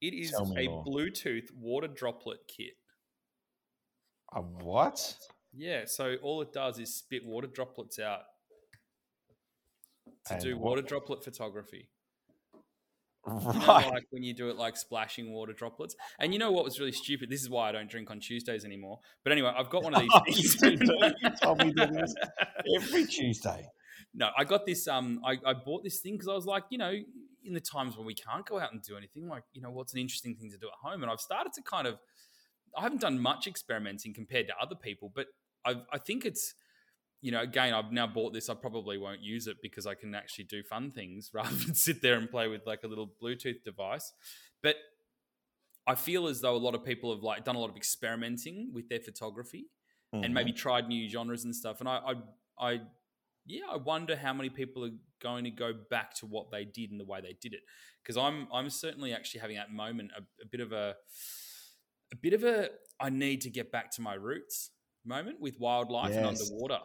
[0.00, 0.84] It is a more.
[0.84, 2.74] Bluetooth water droplet kit.
[4.34, 5.16] A what?
[5.52, 5.84] Yeah.
[5.86, 8.20] So all it does is spit water droplets out
[10.26, 11.88] to do what- water droplet photography.
[13.26, 13.88] You know, Right.
[13.90, 15.96] like when you do it like splashing water droplets.
[16.18, 17.30] And you know what was really stupid?
[17.30, 18.98] This is why I don't drink on Tuesdays anymore.
[19.22, 20.10] But anyway, I've got one of these
[20.42, 20.80] You things.
[20.80, 22.14] do, you told me this
[22.76, 23.66] Every Tuesday.
[24.12, 24.86] no, I got this.
[24.86, 26.92] Um, I, I bought this thing because I was like, you know,
[27.44, 29.94] in the times when we can't go out and do anything, like, you know, what's
[29.94, 31.02] an interesting thing to do at home?
[31.02, 31.98] And I've started to kind of,
[32.76, 35.28] I haven't done much experimenting compared to other people, but
[35.64, 36.54] I, I think it's,
[37.24, 38.50] you know, again, I've now bought this.
[38.50, 42.02] I probably won't use it because I can actually do fun things rather than sit
[42.02, 44.12] there and play with like a little Bluetooth device.
[44.62, 44.76] But
[45.86, 48.72] I feel as though a lot of people have like done a lot of experimenting
[48.74, 49.70] with their photography
[50.22, 50.56] and maybe Mhm.
[50.56, 51.80] tried new genres and stuff.
[51.80, 52.14] And I, I,
[52.72, 52.80] I,
[53.46, 56.90] yeah, I wonder how many people are going to go back to what they did
[56.90, 57.60] and the way they did it.
[58.02, 60.94] Because I'm, I'm certainly actually having that moment, a, a bit of a,
[62.12, 62.68] a bit of a,
[63.00, 64.72] I need to get back to my roots
[65.06, 66.80] moment with wildlife and underwater.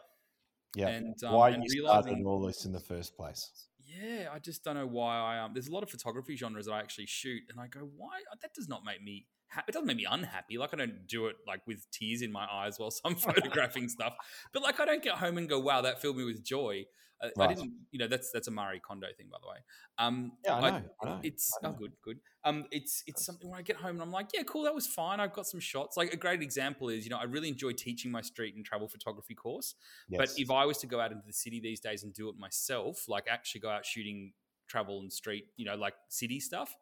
[0.75, 0.89] Yeah.
[0.89, 3.69] And um, Why and you started all this in the first place?
[3.89, 5.51] yeah, I just don't know why I um.
[5.53, 8.19] There's a lot of photography genres that I actually shoot, and I go, why?
[8.41, 9.25] That does not make me.
[9.51, 10.57] Ha- it doesn't make me unhappy.
[10.57, 14.13] Like I don't do it like with tears in my eyes while I'm photographing stuff.
[14.53, 16.85] But like I don't get home and go, wow, that filled me with joy.
[17.21, 17.49] I Right.
[17.55, 17.73] didn't.
[17.91, 19.57] You know, that's that's a Marie Kondo thing, by the way.
[19.97, 20.89] Um, Yeah, I I- know.
[21.01, 21.21] I know.
[21.23, 22.19] it's I oh good, good.
[22.43, 24.87] Um, it's it's something where I get home and I'm like, yeah, cool, that was
[24.87, 25.19] fine.
[25.19, 25.97] I've got some shots.
[25.97, 28.87] Like a great example is, you know, I really enjoy teaching my street and travel
[28.87, 29.75] photography course.
[30.09, 32.37] But if I was to go out into the city these days and do it
[32.37, 34.33] myself, like actually go out shooting
[34.67, 36.73] travel and street, you know, like city stuff,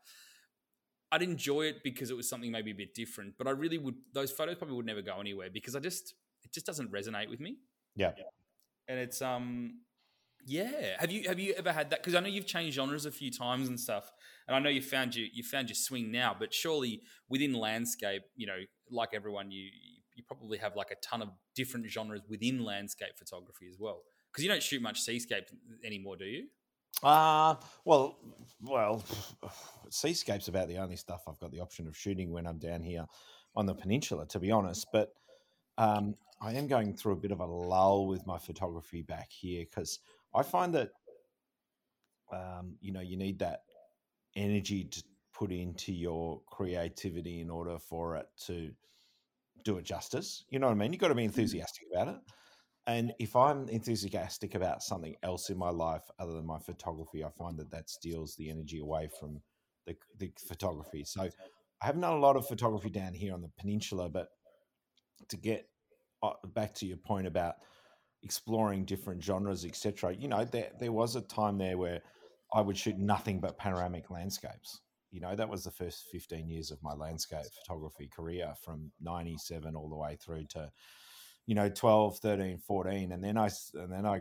[1.12, 3.38] I'd enjoy it because it was something maybe a bit different.
[3.38, 6.52] But I really would; those photos probably would never go anywhere because I just it
[6.54, 7.58] just doesn't resonate with me.
[7.96, 8.12] Yeah.
[8.90, 9.82] And it's um,
[10.48, 10.96] yeah.
[11.00, 12.00] Have you have you ever had that?
[12.00, 14.12] Because I know you've changed genres a few times and stuff,
[14.48, 16.36] and I know you found you you found your swing now.
[16.38, 19.70] But surely within landscape, you know, like everyone, you
[20.16, 24.04] you probably have like a ton of different genres within landscape photography as well.
[24.32, 25.50] Because you don't shoot much seascape
[25.84, 26.48] anymore, do you?
[27.04, 28.18] Uh well,
[28.62, 29.04] well,
[29.90, 33.06] seascape's about the only stuff I've got the option of shooting when I'm down here
[33.54, 34.88] on the peninsula, to be honest.
[34.94, 35.12] But
[35.78, 39.66] um, I am going through a bit of a lull with my photography back here
[39.66, 40.00] because
[40.36, 40.90] I find that
[42.32, 43.62] um, you know you need that
[44.36, 48.72] energy to put into your creativity in order for it to
[49.64, 50.44] do it justice.
[50.50, 50.94] You know what I mean?
[50.94, 52.16] You've got to be enthusiastic about it.
[52.88, 57.30] And if I'm enthusiastic about something else in my life other than my photography, I
[57.30, 59.42] find that that steals the energy away from
[59.86, 61.04] the, the photography.
[61.04, 64.30] So I haven't done a lot of photography down here on the peninsula, but
[65.28, 65.68] to get
[66.24, 67.56] uh, back to your point about
[68.24, 72.02] exploring different genres, etc., you know, there, there was a time there where
[72.54, 74.82] I would shoot nothing but panoramic landscapes.
[75.12, 79.76] You know, that was the first 15 years of my landscape photography career from 97
[79.76, 80.72] all the way through to
[81.48, 84.20] you know 12 13 14 and then i and then i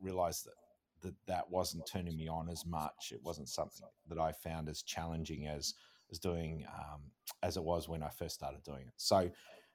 [0.00, 0.52] realized that
[1.00, 4.82] that that wasn't turning me on as much it wasn't something that i found as
[4.82, 5.74] challenging as
[6.12, 7.00] as doing um,
[7.42, 9.30] as it was when i first started doing it so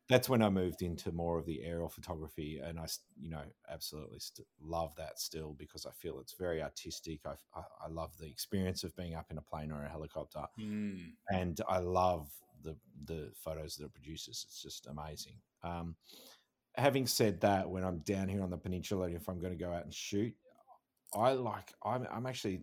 [0.09, 2.87] that's when i moved into more of the aerial photography and I,
[3.19, 7.63] you know absolutely st- love that still because i feel it's very artistic I, I,
[7.85, 10.97] I love the experience of being up in a plane or a helicopter Hmm.
[11.29, 14.45] and I love the the photos that it produces.
[14.47, 15.35] It's just amazing.
[15.63, 15.95] Um,
[16.75, 19.71] having said that, when I'm down here on the peninsula, if I'm going to go
[19.71, 20.33] out and shoot,
[21.13, 22.61] I like I'm, I'm actually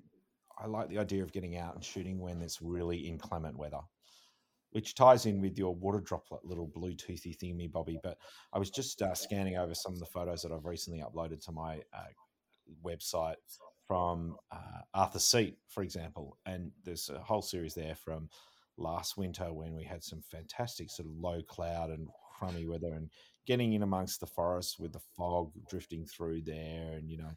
[0.59, 3.81] I like the idea of getting out and shooting when it's really inclement weather,
[4.73, 7.99] which ties in with your water droplet little Bluetoothy thingy bobby.
[8.03, 8.19] But
[8.53, 11.53] I was just uh, scanning over some of the photos that I've recently uploaded to
[11.53, 12.05] my uh,
[12.85, 13.37] website
[13.87, 18.29] from uh, Arthur Seat, for example, and there's a whole series there from
[18.81, 23.11] last winter when we had some fantastic sort of low cloud and crummy weather and
[23.47, 27.31] getting in amongst the forest with the fog drifting through there and you know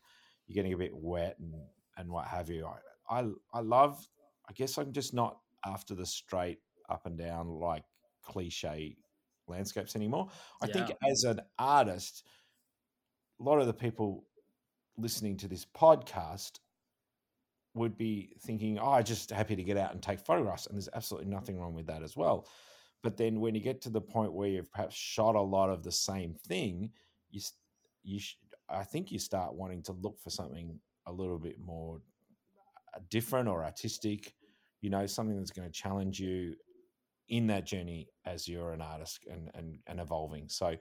[0.47, 1.53] you're getting a bit wet and
[1.97, 2.65] and what have you
[3.09, 4.07] i i, I love
[4.49, 7.83] i guess i'm just not after the straight up and down like
[8.23, 8.95] cliche
[9.47, 10.29] landscapes anymore
[10.61, 12.23] i think as an artist
[13.39, 14.25] a lot of the people
[14.97, 16.59] listening to this podcast
[17.73, 20.67] would be thinking, oh, I'm just happy to get out and take photographs.
[20.67, 22.47] And there's absolutely nothing wrong with that as well.
[23.01, 25.83] But then when you get to the point where you've perhaps shot a lot of
[25.83, 26.91] the same thing,
[27.31, 27.41] you,
[28.03, 28.37] you sh-
[28.69, 31.99] I think you start wanting to look for something a little bit more
[32.95, 34.33] uh, different or artistic,
[34.81, 36.55] you know, something that's going to challenge you
[37.29, 40.49] in that journey as you're an artist and, and, and evolving.
[40.49, 40.75] So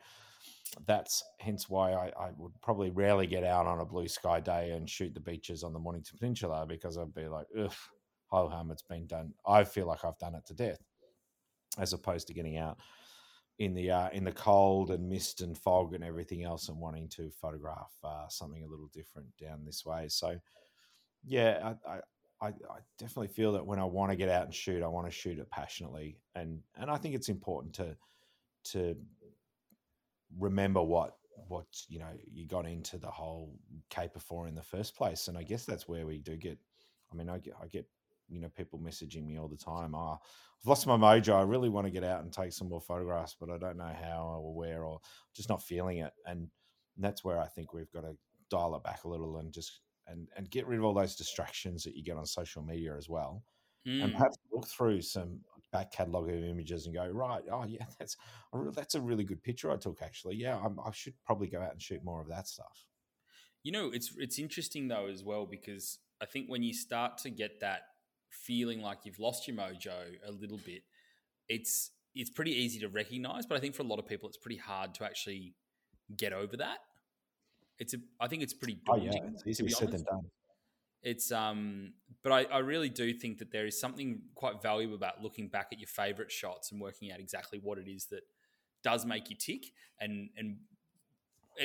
[0.87, 4.71] that's hence why I, I would probably rarely get out on a blue sky day
[4.71, 7.73] and shoot the beaches on the Mornington Peninsula because I'd be like, ugh,
[8.27, 9.35] ho hum, it's been done.
[9.47, 10.83] I feel like I've done it to death,
[11.79, 12.79] as opposed to getting out
[13.59, 17.09] in the uh, in the cold and mist and fog and everything else and wanting
[17.11, 20.07] to photograph uh, something a little different down this way.
[20.09, 20.39] So,
[21.25, 22.01] yeah, I, I
[22.43, 25.07] I, I definitely feel that when I want to get out and shoot, I want
[25.07, 27.97] to shoot it passionately, and and I think it's important to
[28.73, 28.97] to
[30.39, 31.17] remember what
[31.49, 33.55] what you know you got into the whole
[33.91, 36.59] caper for in the first place, and I guess that's where we do get.
[37.13, 37.87] I mean, I get I get
[38.29, 39.95] you know people messaging me all the time.
[39.95, 40.19] Oh,
[40.63, 41.35] I've lost my mojo.
[41.35, 43.95] I really want to get out and take some more photographs, but I don't know
[44.01, 45.01] how or where, or
[45.35, 46.13] just not feeling it.
[46.27, 46.49] And
[46.99, 48.17] that's where I think we've got to
[48.51, 51.85] dial it back a little and just and and get rid of all those distractions
[51.85, 53.45] that you get on social media as well,
[54.01, 54.13] and Mm.
[54.13, 57.45] perhaps look through some back catalogue of images and go right.
[57.51, 58.17] Oh yeah, that's
[58.53, 60.37] a real, that's a really good picture I took actually.
[60.37, 62.87] Yeah, I'm, I should probably go out and shoot more of that stuff.
[63.63, 67.31] You know, it's it's interesting though as well because I think when you start to
[67.31, 67.83] get that
[68.31, 70.83] feeling like you've lost your mojo a little bit,
[71.49, 73.47] it's it's pretty easy to recognize.
[73.47, 75.57] But I think for a lot of people, it's pretty hard to actually
[76.17, 76.81] get over that.
[77.83, 80.05] It's a, I think it's pretty Oh yeah, it's easier said honest.
[80.05, 80.31] than done.
[81.03, 85.21] It's um, but I, I really do think that there is something quite valuable about
[85.21, 88.23] looking back at your favorite shots and working out exactly what it is that
[88.85, 89.65] does make you tick.
[90.01, 90.59] And and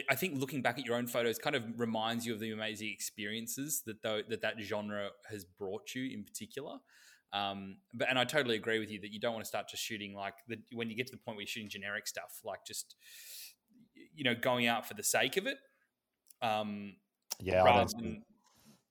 [0.10, 2.90] I think looking back at your own photos kind of reminds you of the amazing
[2.90, 6.80] experiences that tho- that that genre has brought you in particular.
[7.32, 9.84] Um, but and I totally agree with you that you don't want to start just
[9.84, 12.66] shooting like the when you get to the point where you're shooting generic stuff, like
[12.66, 12.96] just
[14.16, 15.58] you know going out for the sake of it.
[16.42, 16.96] Um,
[17.40, 18.24] Yeah, I rather than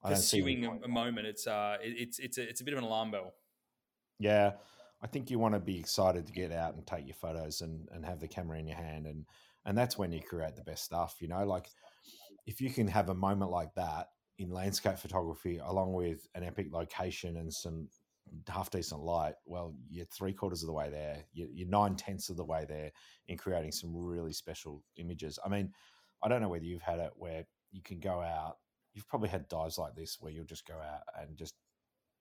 [0.04, 2.84] pursuing a, a moment, it's uh, it, it's it's a it's a bit of an
[2.84, 3.34] alarm bell.
[4.18, 4.52] Yeah,
[5.02, 7.88] I think you want to be excited to get out and take your photos and,
[7.92, 9.26] and have the camera in your hand and
[9.66, 11.16] and that's when you create the best stuff.
[11.20, 11.68] You know, like
[12.46, 16.68] if you can have a moment like that in landscape photography, along with an epic
[16.70, 17.88] location and some
[18.48, 21.24] half decent light, well, you're three quarters of the way there.
[21.32, 22.92] You're, you're nine tenths of the way there
[23.26, 25.38] in creating some really special images.
[25.44, 25.72] I mean,
[26.22, 28.58] I don't know whether you've had it where you can go out.
[28.94, 31.54] You've probably had dives like this where you'll just go out and just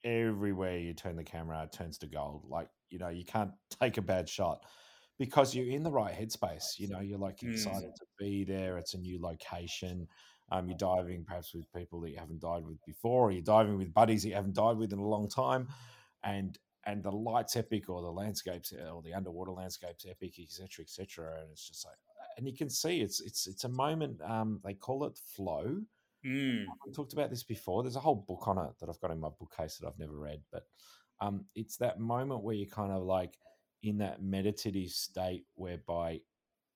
[0.03, 2.45] everywhere you turn the camera, it turns to gold.
[2.47, 4.63] Like, you know, you can't take a bad shot
[5.17, 6.77] because you're in the right headspace.
[6.77, 7.51] You know, you're like Mm.
[7.51, 8.77] excited to be there.
[8.77, 10.07] It's a new location.
[10.51, 13.77] Um, you're diving perhaps with people that you haven't dived with before, or you're diving
[13.77, 15.67] with buddies that you haven't dived with in a long time.
[16.23, 21.41] And and the lights epic or the landscapes or the underwater landscapes epic, etc., etc.
[21.41, 21.97] And it's just like
[22.37, 24.21] and you can see it's it's it's a moment.
[24.21, 25.81] Um, they call it flow
[26.25, 26.65] Mm.
[26.85, 27.83] we talked about this before.
[27.83, 30.17] There's a whole book on it that I've got in my bookcase that I've never
[30.17, 30.63] read, but
[31.21, 33.37] um, it's that moment where you're kind of like
[33.83, 36.19] in that meditative state whereby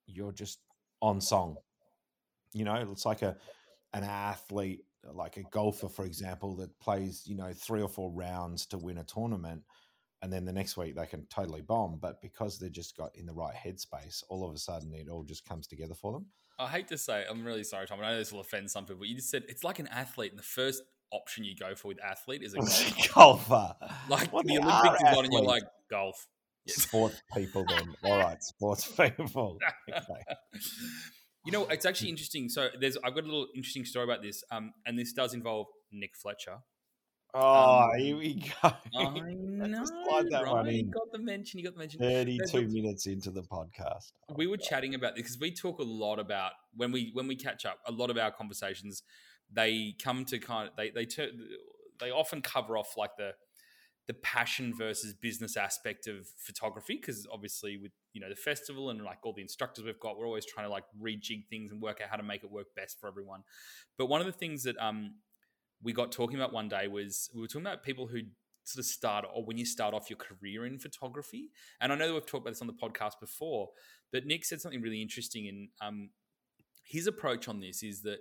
[0.05, 0.59] you're just
[1.01, 1.57] on song.
[2.53, 3.37] You know, it's like a
[3.93, 8.67] an athlete, like a golfer, for example, that plays you know three or four rounds
[8.67, 9.63] to win a tournament,
[10.21, 11.97] and then the next week they can totally bomb.
[12.01, 15.23] But because they just got in the right headspace, all of a sudden it all
[15.23, 16.25] just comes together for them.
[16.59, 17.99] I hate to say, I'm really sorry, Tom.
[18.01, 18.99] I know this will offend some people.
[18.99, 21.87] But you just said it's like an athlete, and the first option you go for
[21.87, 23.13] with athlete is a golf.
[23.13, 23.75] golfer.
[24.09, 26.27] like Well, the Olympics is on, and you're like golf.
[26.67, 27.95] Sports people, then.
[28.03, 29.57] All right, sports people.
[29.89, 30.23] Okay.
[31.45, 32.49] you know, it's actually interesting.
[32.49, 35.67] So there's I've got a little interesting story about this, um, and this does involve
[35.91, 36.57] Nick Fletcher.
[37.33, 38.71] Oh, Um, here we go.
[38.97, 39.03] I
[39.67, 40.51] know, slide that right?
[40.51, 40.89] one You in.
[40.89, 41.59] got the mention.
[41.59, 41.99] You got the mention.
[41.99, 44.13] 32 minutes into the podcast.
[44.29, 44.65] Oh, we were God.
[44.65, 47.79] chatting about this because we talk a lot about when we when we catch up.
[47.85, 49.03] A lot of our conversations
[49.51, 51.31] they come to kind of they they tur-
[51.99, 53.31] they often cover off like the
[54.07, 59.03] the passion versus business aspect of photography because obviously with you know the festival and
[59.03, 62.01] like all the instructors we've got we're always trying to like rejig things and work
[62.01, 63.43] out how to make it work best for everyone
[63.99, 65.13] but one of the things that um
[65.83, 68.19] we got talking about one day was we were talking about people who
[68.63, 71.49] sort of start or when you start off your career in photography
[71.81, 73.69] and i know that we've talked about this on the podcast before
[74.11, 76.09] but nick said something really interesting and um
[76.83, 78.19] his approach on this is that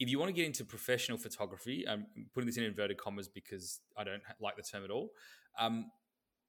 [0.00, 3.80] if you want to get into professional photography, I'm putting this in inverted commas because
[3.96, 5.10] I don't like the term at all.
[5.58, 5.90] Um,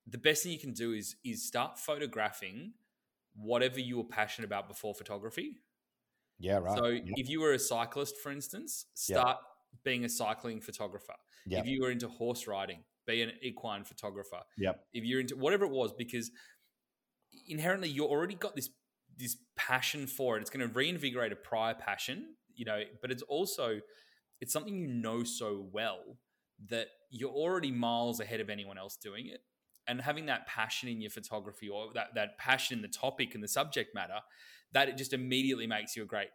[0.07, 2.73] the best thing you can do is is start photographing
[3.35, 5.57] whatever you were passionate about before photography.
[6.39, 6.77] Yeah, right.
[6.77, 6.85] So
[7.15, 9.35] if you were a cyclist, for instance, Yeah.
[9.83, 11.15] Being a cycling photographer.
[11.47, 11.63] Yep.
[11.63, 14.41] If you were into horse riding, be an equine photographer.
[14.57, 14.79] Yep.
[14.93, 16.31] If you're into whatever it was, because
[17.47, 18.69] inherently you already got this
[19.17, 20.41] this passion for it.
[20.41, 23.79] It's going to reinvigorate a prior passion, you know, but it's also
[24.39, 26.17] it's something you know so well
[26.69, 29.41] that you're already miles ahead of anyone else doing it.
[29.87, 33.43] And having that passion in your photography or that, that passion in the topic and
[33.43, 34.19] the subject matter,
[34.73, 36.29] that it just immediately makes you a great,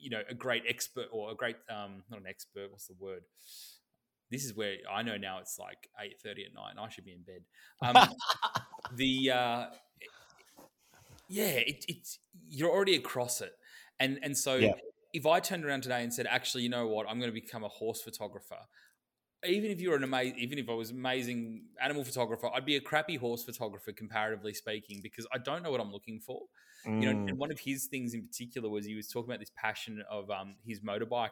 [0.00, 3.22] you know, a great expert or a great um not an expert, what's the word?
[4.30, 7.04] This is where I know now it's like eight thirty at night and I should
[7.04, 7.42] be in bed.
[7.82, 8.08] Um,
[8.96, 9.66] the uh,
[11.28, 12.18] yeah, it, it's
[12.48, 13.52] you're already across it,
[13.98, 14.72] and and so Yeah.
[15.12, 17.62] if I turned around today and said, actually, you know what, I'm going to become
[17.64, 18.58] a horse photographer.
[19.46, 22.80] Even if you're an amazing, even if I was amazing animal photographer, I'd be a
[22.80, 26.42] crappy horse photographer comparatively speaking because I don't know what I'm looking for.
[26.98, 29.40] You know, Mm, and one of his things in particular was he was talking about
[29.40, 31.30] this passion of um, his motorbike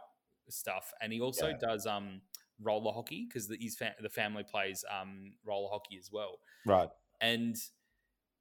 [0.48, 1.56] stuff, and he also Yeah.
[1.60, 2.20] does um,
[2.60, 6.88] roller hockey because the, his fa- the family plays um, roller hockey as well right.
[7.20, 7.56] and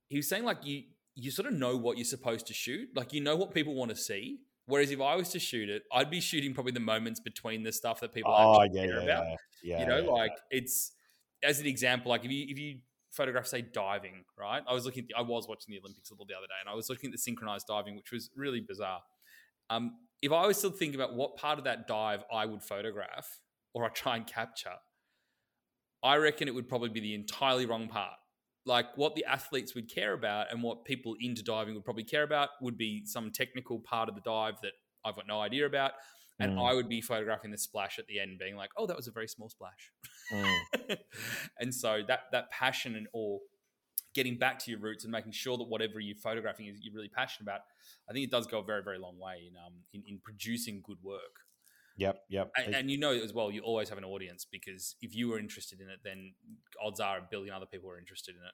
[0.07, 0.83] he was saying like you
[1.15, 3.89] you sort of know what you're supposed to shoot like you know what people want
[3.89, 7.19] to see whereas if i was to shoot it i'd be shooting probably the moments
[7.19, 9.79] between the stuff that people Oh, actually yeah, care yeah, about yeah.
[9.79, 10.09] you know yeah.
[10.09, 10.91] like it's
[11.43, 12.79] as an example like if you if you
[13.11, 16.33] photograph say diving right i was looking i was watching the olympics a little the
[16.35, 19.01] other day and i was looking at the synchronized diving which was really bizarre
[19.69, 19.91] um,
[20.21, 23.39] if i was to think about what part of that dive i would photograph
[23.73, 24.75] or i try and capture
[26.03, 28.13] i reckon it would probably be the entirely wrong part
[28.65, 32.23] like what the athletes would care about and what people into diving would probably care
[32.23, 35.93] about would be some technical part of the dive that I've got no idea about.
[36.39, 36.69] and Mm.
[36.69, 39.11] I would be photographing the splash at the end, being like, "Oh, that was a
[39.11, 39.91] very small splash."
[40.31, 40.97] Mm.
[41.59, 43.41] and so that that passion and or
[44.15, 47.09] getting back to your roots and making sure that whatever you're photographing is you're really
[47.09, 47.61] passionate about,
[48.09, 50.81] I think it does go a very very long way in um in, in producing
[50.83, 51.45] good work.
[51.97, 52.51] Yep, yep.
[52.55, 55.39] And, and you know as well, you always have an audience because if you were
[55.39, 56.33] interested in it, then
[56.83, 58.53] odds are a billion other people are interested in it.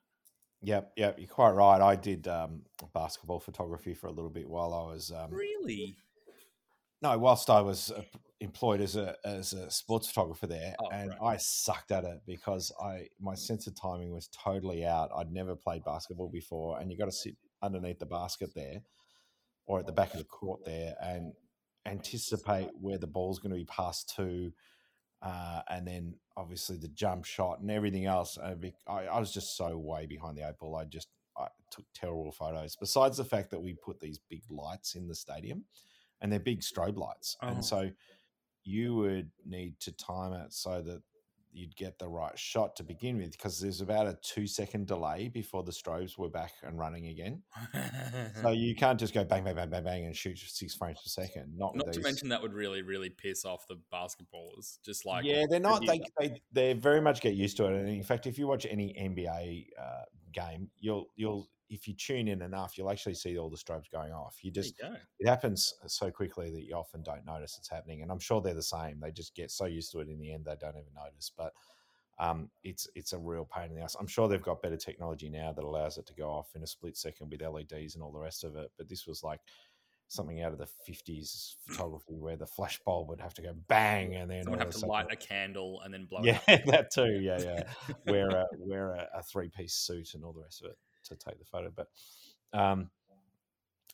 [0.64, 1.16] Yep, yep.
[1.20, 1.80] You're quite right.
[1.80, 2.64] I did um,
[2.94, 5.96] basketball photography for a little bit while I was um, Really?
[7.02, 8.02] no, whilst I was uh,
[8.40, 11.34] employed as a as a sports photographer there, Oh, and right.
[11.34, 15.12] I sucked at it because I my sense of timing was totally out.
[15.16, 18.82] I'd never played basketball before, and you got to sit underneath the basket there,
[19.68, 21.34] or at the back of the court there, and
[21.88, 24.52] anticipate where the ball's going to be passed to,
[25.22, 28.38] uh, and then obviously the jump shot and everything else.
[28.38, 28.56] I,
[28.88, 30.76] I was just so way behind the eight ball.
[30.76, 31.08] I just
[31.38, 32.76] I took terrible photos.
[32.76, 35.66] Besides the fact that we put these big lights in the stadium,
[36.22, 37.48] and they're big strobe lights, Oh.
[37.48, 37.90] and so
[38.64, 41.02] you would need to time it so that
[41.58, 45.28] you'd get the right shot to begin with because there's about a two second delay
[45.28, 47.42] before the strobes were back and running again.
[48.42, 51.10] So you can't just go bang, bang, bang, bang, bang and shoot six frames per
[51.10, 51.54] second.
[51.58, 54.78] Not, Not to mention that would really, really piss off the basketballers.
[54.86, 55.86] Just like yeah, they're not.
[55.86, 57.74] They, they they very much get used to it.
[57.74, 60.04] And in fact, if you watch any NBA uh,
[60.38, 64.14] game, you'll you'll if you tune in enough, you'll actually see all the strobes going
[64.14, 64.38] off.
[64.42, 68.02] You just you it happens so quickly that you often don't notice it's happening.
[68.02, 69.00] And I'm sure they're the same.
[69.00, 71.32] They just get so used to it in the end they don't even notice.
[71.36, 71.54] But
[72.20, 73.96] um, it's it's a real pain in the ass.
[74.00, 76.68] I'm sure they've got better technology now that allows it to go off in a
[76.68, 78.72] split second with LEDs and all the rest of it.
[78.78, 79.42] But this was like
[80.08, 84.16] something out of the 50s photography where the flash bulb would have to go bang
[84.16, 86.66] and then all have to light a candle and then blow yeah, it up.
[86.72, 87.20] that too.
[87.22, 87.64] Yeah, yeah.
[88.08, 91.16] wear a wear a, a three piece suit and all the rest of it to
[91.16, 91.72] take the photo.
[91.76, 91.88] But
[92.58, 92.90] um,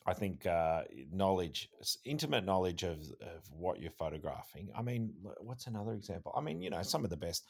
[0.06, 1.68] I think uh, knowledge,
[2.04, 4.70] intimate knowledge of of what you're photographing.
[4.76, 6.32] I mean, what's another example?
[6.36, 7.44] I mean, you know, some of the best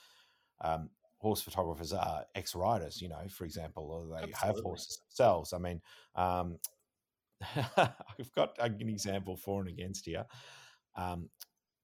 [0.62, 0.88] um,
[1.18, 3.02] horse photographers are ex riders.
[3.02, 5.52] You know, for example, or they have horses themselves.
[5.52, 5.82] I mean.
[6.16, 6.58] Um,
[7.76, 10.26] I've got an example for and against here.
[10.96, 11.28] Um,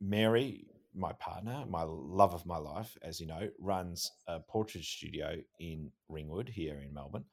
[0.01, 5.37] Mary, my partner, my love of my life, as you know, runs a portrait studio
[5.59, 7.25] in Ringwood here in Melbourne.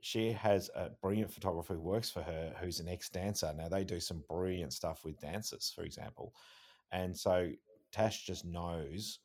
[0.00, 3.52] She has a brilliant photographer who works for her who's an ex dancer.
[3.56, 6.34] Now, they do some brilliant stuff with dancers, for example.
[6.90, 7.50] And so
[7.92, 9.20] Tash just knows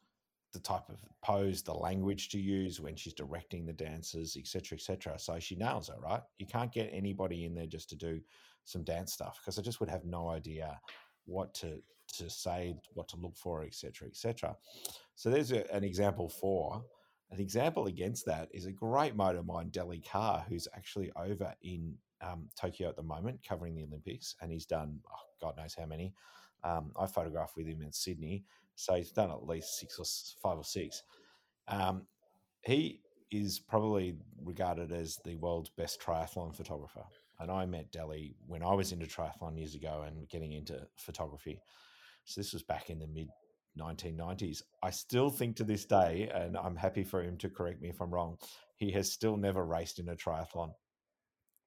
[0.53, 5.19] the type of pose, the language to use when she's directing the dancers, etc., etc.
[5.19, 6.21] So she nails it, right?
[6.37, 8.19] You can't get anybody in there just to do
[8.65, 10.79] some dance stuff because I just would have no idea
[11.25, 11.81] what to
[12.13, 14.55] to say, what to look for, etc., etc.
[15.15, 16.83] So there's a, an example for.
[17.31, 21.53] An example against that is a great mate of mine, Delly Carr, who's actually over
[21.61, 25.75] in um, Tokyo at the moment covering the Olympics, and he's done oh, God knows
[25.77, 26.13] how many.
[26.63, 28.45] Um, I photographed with him in Sydney,
[28.77, 30.05] so he's done at least six or
[30.41, 31.01] five or six.
[31.67, 32.07] Um,
[32.61, 33.01] he
[33.31, 37.03] is probably regarded as the world's best triathlon photographer.
[37.39, 41.59] And I met Delly when I was into triathlon years ago and getting into photography.
[42.25, 43.29] So this was back in the mid
[43.79, 44.61] 1990s.
[44.83, 47.99] I still think to this day, and I'm happy for him to correct me if
[47.99, 48.37] I'm wrong,
[48.75, 50.71] he has still never raced in a triathlon.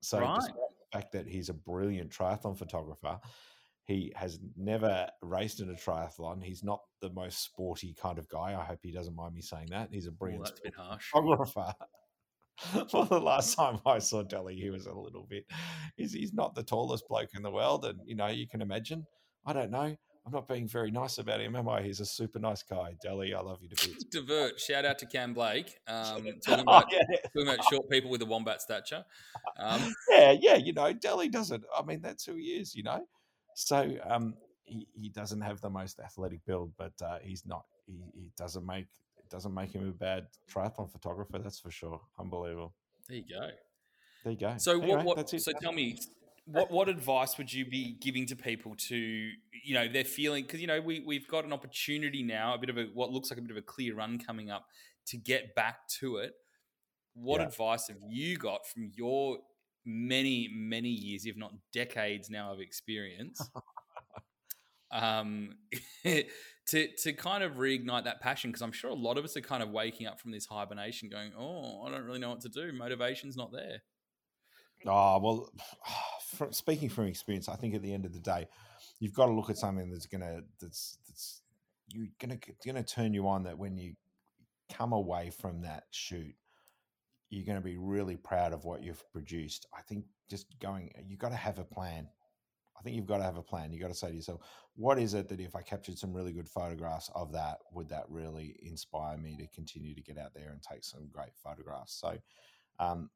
[0.00, 0.34] So, Right.
[0.34, 3.20] despite the fact that he's a brilliant triathlon photographer,
[3.84, 6.42] he has never raced in a triathlon.
[6.42, 8.56] He's not the most sporty kind of guy.
[8.58, 9.88] I hope he doesn't mind me saying that.
[9.90, 11.10] He's a Well, brilliant that's harsh.
[11.10, 11.74] photographer.
[12.92, 15.44] well, the last time I saw Delly, he was a little bit.
[15.96, 19.06] He's, he's not the tallest bloke in the world, and you know you can imagine.
[19.46, 19.96] I don't know.
[20.26, 21.80] I'm not being very nice about him, am I?
[21.80, 22.94] He's a super nice guy.
[23.04, 24.04] Delly, I love you to bits.
[24.10, 24.60] Divert.
[24.60, 25.78] Shout out to Cam Blake.
[25.88, 27.00] Um, talking, Oh, about, yeah,
[27.34, 29.02] talking about short people with a wombat stature.
[29.58, 30.56] Um, yeah, yeah.
[30.56, 31.64] You know, Delly doesn't.
[31.74, 32.74] I mean, that's who he is.
[32.74, 33.00] You know,
[33.54, 34.34] so um,
[34.64, 37.64] he, he doesn't have the most athletic build, but uh, he's not.
[37.86, 38.86] He, he doesn't make
[39.18, 41.38] it doesn't make him a bad triathlon photographer.
[41.38, 42.00] That's for sure.
[42.18, 42.74] Unbelievable.
[43.08, 43.48] there you go.
[44.24, 44.54] There you go.
[44.58, 45.04] So Anyway, what?
[45.06, 45.42] what that's it.
[45.42, 45.98] so tell me,
[46.46, 50.60] what what advice would you be giving to people to you know they're feeling because
[50.60, 53.38] you know we we've got an opportunity now, a bit of a what looks like
[53.38, 54.66] a bit of a clear run coming up
[55.06, 56.32] to get back to it.
[57.14, 57.48] What Yeah.
[57.48, 59.38] advice have you got from your
[59.84, 63.40] many many years, if not decades now of experience?
[64.92, 65.50] um
[66.66, 69.40] to to kind of reignite that passion because i'm sure a lot of us are
[69.40, 72.48] kind of waking up from this hibernation going oh i don't really know what to
[72.48, 73.80] do motivation's not there
[74.86, 75.52] Oh well,
[76.50, 78.48] speaking from experience, I think at the end of the day,
[78.98, 81.42] you've got to look at something that's gonna that's that's
[81.88, 83.44] you're gonna gonna turn you on.
[83.44, 83.94] That when you
[84.72, 86.34] come away from that shoot,
[87.30, 89.66] you're going to be really proud of what you've produced.
[89.76, 92.08] I think just going, you've got to have a plan.
[92.78, 93.72] I think you've got to have a plan.
[93.72, 94.40] You've got to say to yourself,
[94.74, 98.04] what is it that if I captured some really good photographs of that, would that
[98.08, 102.00] really inspire me to continue to get out there and take some great photographs?
[102.00, 102.16] So,
[102.78, 103.10] um,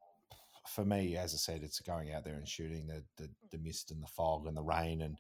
[0.69, 3.91] for me, as I said, it's going out there and shooting the, the, the mist
[3.91, 5.19] and the fog and the rain and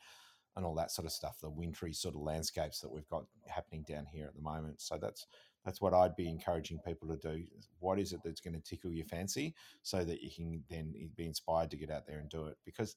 [0.56, 3.84] and all that sort of stuff, the wintry sort of landscapes that we've got happening
[3.88, 4.80] down here at the moment.
[4.80, 5.26] So that's
[5.64, 7.44] that's what I'd be encouraging people to do.
[7.80, 11.26] What is it that's going to tickle your fancy so that you can then be
[11.26, 12.58] inspired to get out there and do it?
[12.64, 12.96] Because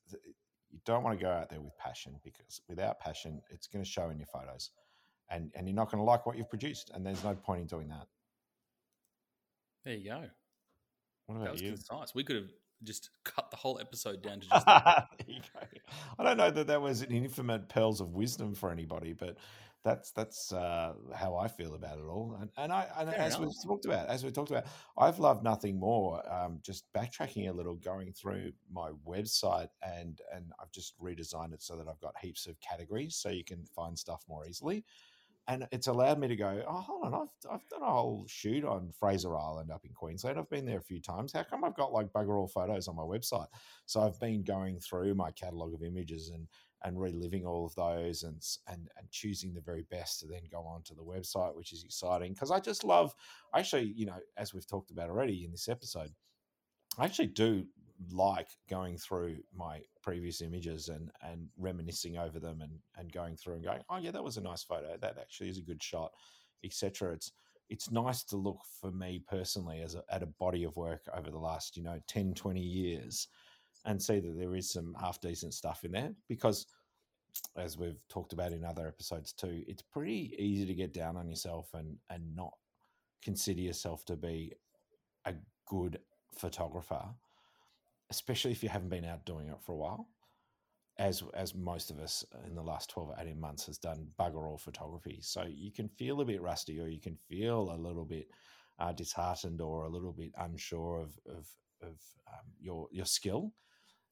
[0.70, 3.90] you don't want to go out there with passion because without passion, it's going to
[3.90, 4.72] show in your photos,
[5.30, 7.68] and and you're not going to like what you've produced, and there's no point in
[7.68, 8.08] doing that.
[9.86, 10.24] There you go.
[11.28, 11.70] What about that was you?
[11.72, 12.14] concise.
[12.14, 12.50] We could have
[12.84, 14.66] just cut the whole episode down to just.
[14.66, 15.62] There you go.
[16.20, 19.38] I don't know that that was an infinite pearls of wisdom for anybody, but
[19.88, 22.38] that's that's uh, how I feel about it all.
[22.40, 23.48] And, and I and Fair as enough.
[23.48, 24.66] we've talked about, as we talked about,
[24.98, 26.22] I've loved nothing more.
[26.32, 31.62] Um, just backtracking a little, going through my website, and and I've just redesigned it
[31.62, 34.84] so that I've got heaps of categories, so you can find stuff more easily.
[35.50, 38.66] And it's allowed me to go, oh, hold on, I've, I've done a whole shoot
[38.66, 40.38] on Fraser Island up in Queensland.
[40.38, 41.32] I've been there a few times.
[41.32, 43.48] How come I've got like bugger all photos on my website?
[43.86, 46.48] So I've been going through my catalogue of images and
[46.84, 50.60] and reliving all of those and and and choosing the very best to then go
[50.60, 53.16] onto the website, which is exciting because I just love.
[53.56, 56.12] Actually, you know, as we've talked about already in this episode,
[56.98, 57.66] I actually do
[58.12, 63.56] like going through my previous images and and reminiscing over them and and going through
[63.56, 64.98] and going, oh yeah, that was a nice photo.
[65.00, 66.12] That actually is a good shot,
[66.64, 67.14] etc.
[67.14, 67.32] It's
[67.70, 71.30] it's nice to look for me personally as a, at a body of work over
[71.30, 73.28] the last you know 10 20 years
[73.86, 76.68] and see that there is some half decent stuff in there because
[77.58, 81.28] as we've talked about in other episodes too it's pretty easy to get down on
[81.28, 82.54] yourself and and not
[83.22, 84.54] consider yourself to be
[85.26, 85.34] a
[85.68, 86.00] good
[86.38, 87.04] photographer
[88.10, 90.08] especially if you haven't been out doing it for a while
[91.00, 94.48] as as most of us in the last 12 or 18 months has done bugger
[94.48, 95.20] all photography.
[95.22, 98.28] So you can feel a bit rusty or you can feel a little bit
[98.80, 101.48] uh, disheartened or a little bit unsure of of,
[101.82, 101.98] of
[102.28, 103.54] um, your your skill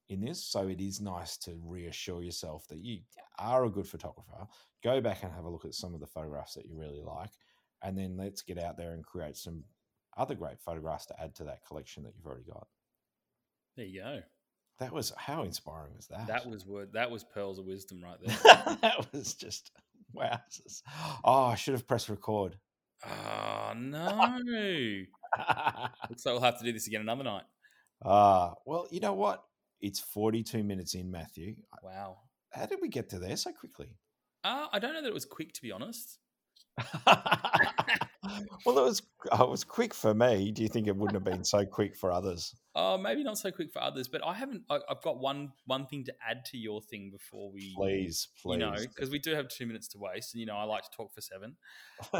[0.09, 0.45] in this.
[0.45, 2.99] So it is nice to reassure yourself that you
[3.39, 4.47] are a good photographer.
[4.83, 7.31] Go back and have a look at some of the photographs that you really like
[7.85, 9.63] and then let's get out there and create some
[10.17, 12.67] other great photographs to add to that collection that you've already got
[13.75, 14.19] There you go.
[14.79, 16.93] that was how inspiring was that That was word.
[16.93, 18.37] That was pearls of wisdom right there.
[18.81, 19.71] that was just
[20.13, 20.39] wow.
[21.23, 22.57] Oh, I should have pressed record.
[23.05, 24.29] oh no!
[26.09, 27.43] Looks like we'll have to do this again another night.
[28.03, 29.43] Ah, well, you know what?
[29.81, 31.55] It's 42 minutes in, Matthew.
[31.83, 32.17] Wow.
[32.51, 33.97] How did we get to there so quickly?
[34.43, 36.17] Uh, I don't know that it was quick, to be honest.
[38.65, 39.01] well, it was
[39.31, 40.51] oh, it was quick for me.
[40.51, 42.55] Do you think it wouldn't have been so quick for others?
[42.75, 44.63] Uh, maybe not so quick for others, but I haven't.
[44.69, 48.53] I, I've got one one thing to add to your thing before we, Please, please.
[48.53, 50.83] you know, because we do have two minutes to waste, and you know, I like
[50.83, 51.55] to talk for seven.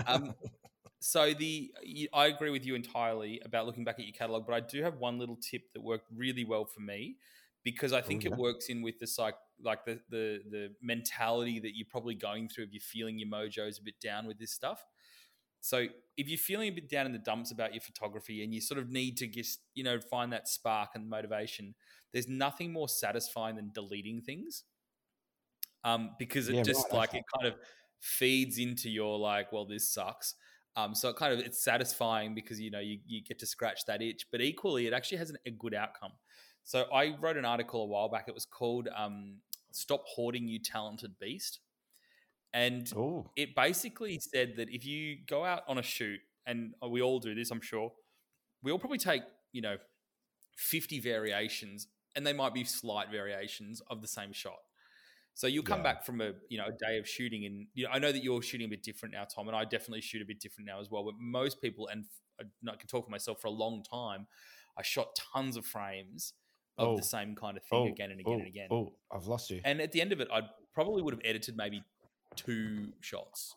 [0.07, 0.33] Um,
[0.99, 1.71] so the
[2.13, 4.97] I agree with you entirely about looking back at your catalog, but I do have
[4.97, 7.17] one little tip that worked really well for me
[7.65, 8.31] because I think yeah.
[8.31, 12.47] it works in with the psych, like the the the mentality that you're probably going
[12.47, 14.85] through if you're feeling your mojo's a bit down with this stuff.
[15.65, 18.61] So if you're feeling a bit down in the dumps about your photography and you
[18.61, 21.73] sort of need to just you know find that spark and motivation,
[22.13, 24.63] there's nothing more satisfying than deleting things.
[25.83, 27.59] Um, because it Yeah, just right, like it kind of
[27.99, 30.35] feeds into your like, well, this sucks.
[30.75, 33.85] Um, so it kind of it's satisfying because you know you, you get to scratch
[33.87, 36.13] that itch, but equally it actually has an, a good outcome.
[36.63, 38.27] So I wrote an article a while back.
[38.27, 39.41] It was called um,
[39.71, 41.59] "Stop Hoarding, You Talented Beast,"
[42.55, 46.87] and Oh, it basically said that if you go out on a shoot, and uh,
[46.87, 47.91] we all do this, I'm sure,
[48.63, 49.77] we all probably take you know
[50.57, 54.57] 50 variations, and they might be slight variations of the same shot.
[55.33, 55.83] So you'll come Yeah.
[55.91, 58.23] back from a you know a day of shooting, and you know I know that
[58.23, 60.79] you're shooting a bit different now, Tom, and I definitely shoot a bit different now
[60.79, 61.03] as well.
[61.03, 62.05] But most people, and
[62.39, 64.27] I I can talk for myself for a long time,
[64.77, 66.33] I shot tons of frames
[66.77, 66.95] of Oh.
[66.97, 68.67] the same kind of thing oh, again and again oh, and again.
[68.71, 69.61] Oh, I've lost you.
[69.63, 70.41] And at the end of it, I
[70.73, 71.81] probably would have edited maybe
[72.35, 73.55] two shots,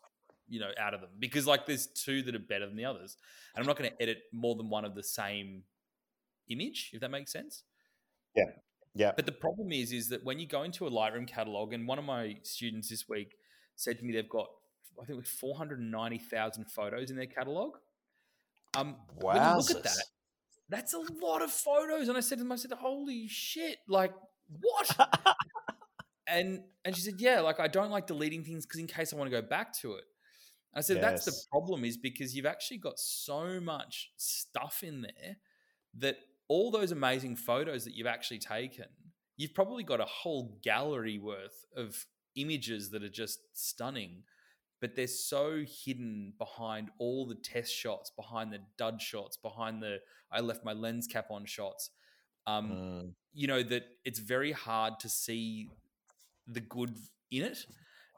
[0.48, 3.16] you know, out of them because like there's two that are better than the others,
[3.54, 5.64] and I'm not going to edit more than one of the same
[6.48, 7.64] image, if that makes sense.
[8.34, 8.44] yeah.
[8.94, 9.12] Yeah.
[9.14, 11.98] But the problem is, is that when you go into a Lightroom catalog, and one
[11.98, 13.34] of my students this week
[13.76, 14.48] said to me they've got,
[15.00, 17.76] I think, four hundred ninety thousand photos in their catalog.
[18.76, 20.02] Um, you look at that,
[20.68, 22.08] that's a lot of photos.
[22.08, 23.78] And I said to them, I said, "Holy shit!
[23.88, 24.12] Like
[24.60, 24.96] what?"
[26.28, 29.16] and and she said, "Yeah, like I don't like deleting things because in case I
[29.16, 30.04] want to go back to it."
[30.74, 35.38] I said, "That's the problem, is because you've actually got so much stuff in there
[35.94, 36.18] that
[36.48, 38.86] all those amazing photos that you've actually taken,
[39.36, 42.06] you've probably got a whole gallery worth of
[42.36, 44.22] images that are just stunning,
[44.80, 49.98] but they're so hidden behind all the test shots, behind the dud shots, behind the
[50.30, 51.90] I left my lens cap on shots.
[52.46, 53.14] Um, Mm.
[53.32, 55.70] you know that it's very hard to see
[56.48, 56.96] the good
[57.30, 57.58] in it.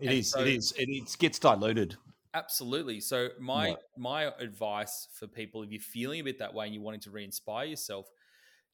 [0.01, 0.31] It And is.
[0.31, 0.73] so- it is.
[0.73, 1.97] It, it gets diluted.
[2.33, 3.01] Absolutely.
[3.01, 3.77] So my Right.
[3.99, 7.11] my advice for people, if you're feeling a bit that way and you're wanting to
[7.11, 8.07] re-inspire yourself,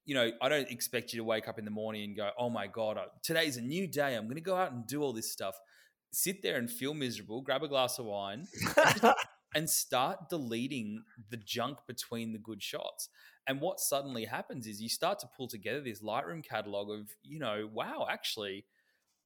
[0.05, 2.51] you know, I don't expect you to wake up in the morning and go, "Oh
[2.51, 4.15] my god, today's a new day.
[4.15, 5.57] I'm going to go out and do all this stuff."
[6.13, 7.41] Sit there and feel miserable.
[7.43, 8.47] Grab a glass of wine
[9.55, 13.09] and start deleting the junk between the good shots.
[13.49, 17.39] And what suddenly happens is you start to pull together this Lightroom catalog of, you
[17.39, 18.67] know, wow, actually,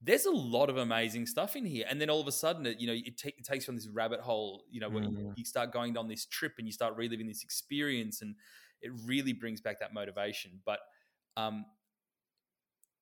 [0.03, 1.85] there's a lot of amazing stuff in here.
[1.89, 3.77] And then all of a sudden, it, you know, it, ta- it takes you on
[3.77, 5.33] this rabbit hole, you know, where you- Mm.
[5.37, 8.35] you start going on this trip and you start reliving this experience and
[8.81, 10.63] it really brings back that motivation.
[10.65, 10.81] But
[11.37, 11.67] um,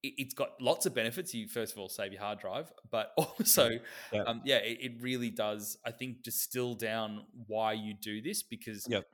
[0.03, 1.33] it, it's got lots of benefits.
[1.33, 3.79] You, first of all, save your hard drive, but also,
[4.13, 4.23] Yeah.
[4.23, 8.87] um, yeah, it, it really does, I think, distill down why you do this because
[8.89, 9.07] Yep.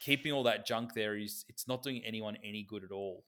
[0.00, 3.24] keeping all that junk there is, it's not doing anyone any good at all.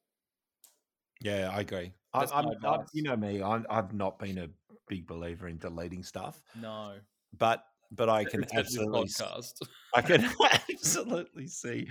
[1.24, 1.92] Yeah, I agree.
[2.12, 3.42] I, I'm, I'm, you know me.
[3.42, 4.48] I'm, I've not been a
[4.88, 6.92] big believer in deleting stuff, No.
[7.36, 9.52] but but I can absolutely, podcast.
[9.94, 10.28] I can
[10.70, 11.88] absolutely see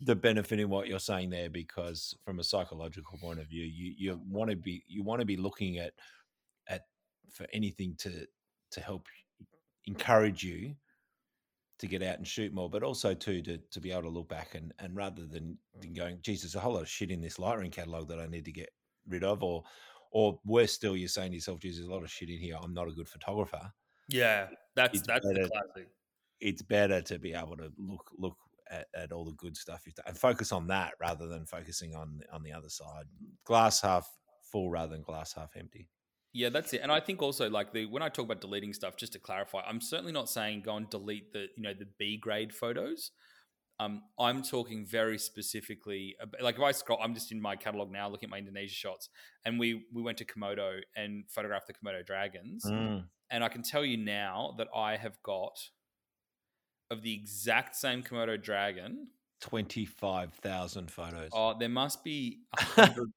[0.00, 3.94] the benefit in what you're saying there because from a psychological point of view, you
[3.98, 5.92] you want to be you want to be looking at
[6.66, 6.86] at
[7.30, 8.26] for anything to
[8.70, 9.06] to help
[9.86, 10.74] encourage you
[11.80, 14.28] to get out and shoot more, but also too to to be able to look
[14.28, 15.80] back and and rather than, mm.
[15.80, 18.26] than going, geez, there's a whole lot of shit in this Lightroom catalog that I
[18.26, 18.70] need to get
[19.08, 19.64] rid of, or
[20.12, 22.56] or worse still, you're saying to yourself, geez, there's a lot of shit in here.
[22.60, 23.72] I'm not a good photographer.
[24.08, 25.88] yeah, that's It's that's the classic.
[26.40, 28.36] It's better to be able to look look
[28.70, 31.94] at, at all the good stuff you've done and focus on that rather than focusing
[31.94, 33.04] on on the other side.
[33.44, 34.08] Glass half
[34.42, 35.88] full rather than glass half empty.
[36.32, 36.80] Yeah, that's it.
[36.82, 39.62] And I think also like the when I talk about deleting stuff, just to clarify,
[39.66, 43.10] I'm certainly not saying go and delete the you know the B grade photos.
[43.80, 47.90] Um, I'm talking very specifically ab- like if I scroll, I'm just in my catalog
[47.90, 49.08] now looking at my Indonesia shots,
[49.44, 53.06] and we we went to Komodo and photographed the Komodo dragons, Mm.
[53.30, 55.58] and I can tell you now that I have got
[56.90, 59.08] of the exact same Komodo dragon.
[59.40, 61.30] Twenty five thousand photos.
[61.32, 63.08] Oh, there must be hundred,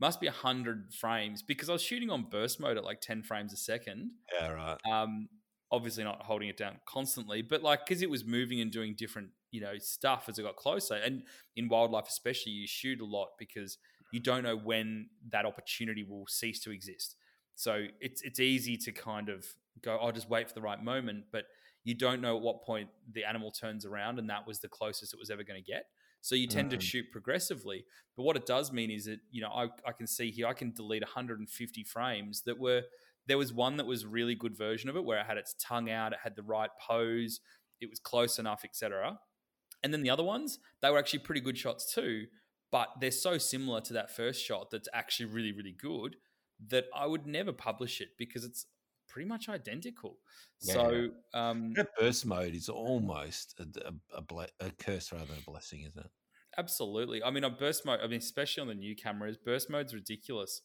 [0.00, 3.22] must be a hundred frames because I was shooting on burst mode at like ten
[3.22, 4.10] frames a second.
[4.38, 4.78] Yeah, right.
[4.90, 5.28] Um,
[5.72, 9.30] obviously not holding it down constantly, but like because it was moving and doing different,
[9.50, 10.94] you know, stuff as it got closer.
[10.94, 11.22] And
[11.56, 13.78] in wildlife, especially, you shoot a lot because
[14.12, 17.16] you don't know when that opportunity will cease to exist.
[17.54, 19.46] So it's it's easy to kind of
[19.82, 21.44] go, I'll just wait for the right moment, but
[21.84, 25.14] you don't know at what point the animal turns around, and that was the closest
[25.14, 25.86] it was ever going to get.
[26.26, 26.78] So you tend Mhm.
[26.80, 27.86] to shoot progressively.
[28.16, 30.54] But what it does mean is that you know I, I can see here I
[30.54, 32.82] can delete 150 frames that were
[33.26, 35.88] there was one that was really good version of it where it had its tongue
[35.88, 37.38] out, it had the right pose,
[37.80, 39.20] it was close enough, etc.
[39.84, 42.26] And then the other ones, they were actually pretty good shots too,
[42.72, 46.16] but they're so similar to that first shot that's actually really, really good
[46.68, 48.66] that I would never publish it because it's
[49.16, 50.18] pretty much identical.
[50.58, 55.38] So um, That burst mode is almost a, a, a, ble- a curse rather than
[55.38, 56.10] a blessing, isn't it?
[56.58, 57.22] Absolutely.
[57.22, 60.62] I mean, on burst mode, I mean, especially on the new cameras, burst mode's ridiculous.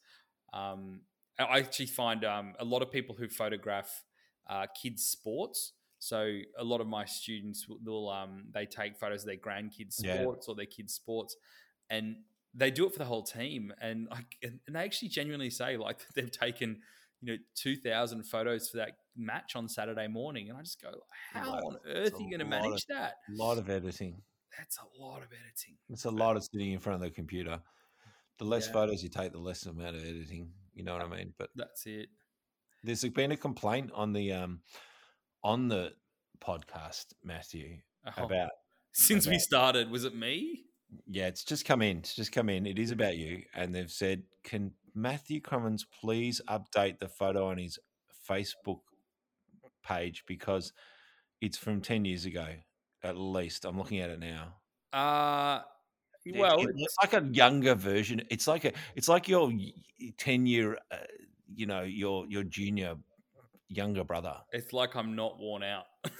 [0.54, 1.02] Um,
[1.39, 4.04] I actually find um, a lot of people who photograph
[4.47, 5.74] uh, kids' sports.
[5.99, 10.26] So a lot of my students will- um, they take photos of their grandkids' Yeah.
[10.26, 11.36] sports or their kids' sports,
[11.89, 12.24] and
[12.54, 13.74] they do it for the whole team.
[13.82, 16.82] And I, and and they actually genuinely say like they've taken
[17.22, 20.90] you know two thousand photos for that match on Saturday morning, and I just go,
[21.34, 23.14] how on earth are you going to lot of- manage that?
[23.30, 24.22] A lot of editing.
[24.58, 25.78] That's a lot of editing.
[25.90, 27.62] It's a lot of sitting in front of the computer.
[28.40, 28.74] The less Yeah.
[28.74, 30.52] photos you take, the less amount of editing.
[30.74, 31.34] You know what I mean?
[31.38, 32.10] But That's it.
[32.84, 34.62] there's been a complaint on the um
[35.44, 35.94] on the
[36.44, 37.78] podcast, Matthew,
[38.18, 38.26] Oh.
[38.26, 38.52] about
[38.94, 40.66] Since we started, was it me?
[41.08, 41.98] yeah, it's just come in.
[42.00, 42.66] It's just come in.
[42.66, 47.58] It is about you, and they've said, "Can Matthew Cummins please update the photo on
[47.58, 47.80] his
[48.30, 48.80] Facebook
[49.86, 50.74] page because
[51.42, 52.48] it's from ten years ago,
[53.04, 54.56] at least." I'm looking at it now.
[54.94, 55.62] Uh
[56.36, 58.22] well, it- it's like a younger version.
[58.30, 59.52] It's like a, it's like your
[60.18, 60.98] ten year, uh,
[61.56, 62.96] you know, your your junior,
[63.70, 64.36] younger brother.
[64.52, 65.86] it's like I'm not worn out.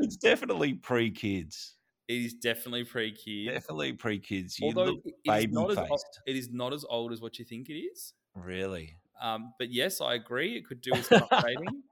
[0.00, 1.74] it's definitely pre kids.
[2.08, 3.52] It is definitely pre kids.
[3.52, 4.58] Definitely pre kids.
[4.58, 7.38] You Although look it- is not as o- it is not as old as what
[7.38, 8.14] you think it is.
[8.34, 8.96] Really.
[9.20, 10.56] Um, but yes, I agree.
[10.56, 11.82] It could do with some updating.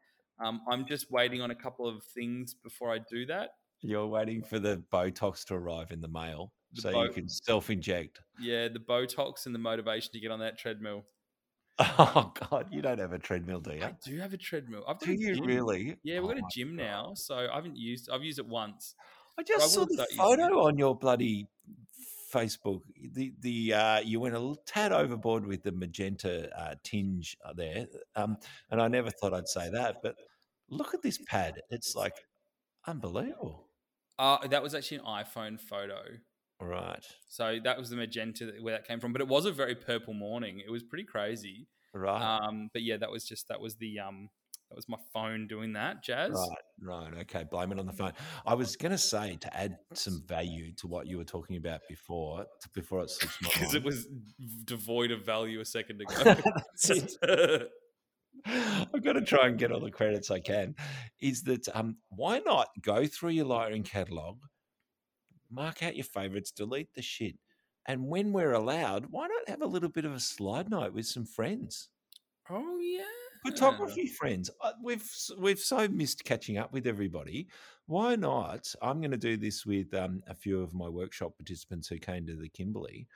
[0.45, 3.51] Um, I'm just waiting on a couple of things before I do that.
[3.83, 7.29] You're waiting for the Botox to arrive in the mail The so Bo- you can
[7.29, 8.21] self inject.
[8.41, 11.05] Yeah, the Botox and the motivation to get on that treadmill.
[11.79, 12.69] Oh, God.
[12.71, 13.83] You don't have a treadmill, do you?
[13.85, 14.83] I do have a treadmill.
[14.89, 15.45] I've Do you gym.
[15.45, 15.97] really?
[16.05, 16.83] Yeah, we've Oh got a gym God.
[16.83, 18.09] now, so I haven't used.
[18.11, 18.95] I've used it once.
[19.39, 21.47] I I just saw the photo on your bloody
[22.32, 22.82] Facebook.
[23.12, 27.87] The the uh, you went a tad overboard with the magenta uh, tinge uh, there,
[28.14, 28.39] um,
[28.70, 30.16] and I never thought I'd say that, but
[30.70, 31.61] look at this pad.
[31.70, 32.14] It's like
[32.87, 33.68] unbelievable.
[34.18, 36.01] Uh, that was actually an iPhone photo.
[36.59, 39.12] Right, So that was the magenta where that came from.
[39.12, 40.62] But it was a very purple morning.
[40.66, 41.68] It was pretty crazy.
[41.93, 44.30] right, Um, but yeah, that was just that was the um
[44.69, 46.33] that was my phone doing that jazz.
[46.33, 47.21] right, right.
[47.23, 48.12] Okay, blame it on the phone.
[48.45, 51.83] I was going to say to add some value to what you were talking about
[51.89, 54.09] before, to, before it slips my Because it was
[54.64, 56.37] devoid of value a second ago.
[58.47, 60.75] I've got to try and get all the credits I can.
[61.21, 64.39] Is that um, why not go through your Lightroom catalog,
[65.51, 67.37] mark out your favorites, delete the shit,
[67.87, 71.07] and when we're allowed, why not have a little bit of a slide night with
[71.07, 71.89] some friends,
[72.51, 73.05] oh yeah.
[73.51, 74.51] Photography friends?
[74.61, 77.49] Uh, We've we've so missed catching up with everybody.
[77.86, 78.74] Why not?
[78.82, 82.26] I'm going to do this with um, a few of my workshop participants who came
[82.26, 83.07] to the Kimberley.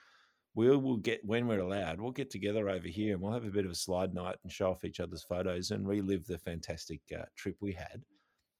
[0.54, 2.00] We'll, we'll get when we're allowed.
[2.00, 4.52] We'll get together over here and we'll have a bit of a slide night and
[4.52, 8.02] show off each other's photos and relive the fantastic uh, trip we had.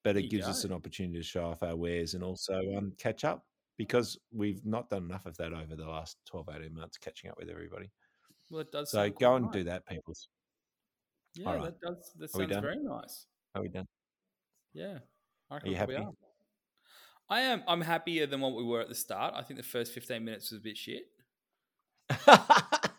[0.03, 3.25] But it gives us an opportunity to show off our wares and also um, catch
[3.25, 3.45] up
[3.77, 7.37] because we've not done enough of that over the last 12, 18 months, catching up
[7.39, 7.91] with everybody.
[8.51, 8.91] Well, it does.
[8.91, 9.55] So go and nice.
[9.55, 10.15] do that, people.
[11.35, 11.63] Yeah, right.
[11.63, 12.13] that does.
[12.19, 13.27] That Are sounds very nice.
[13.55, 13.87] Are we done?
[14.73, 14.99] Yeah.
[15.51, 15.97] I you happy?
[15.97, 16.13] are.
[17.29, 17.63] I am.
[17.67, 19.35] I'm happier than what we were at the start.
[19.37, 21.05] I think the first 15 minutes was a bit shit.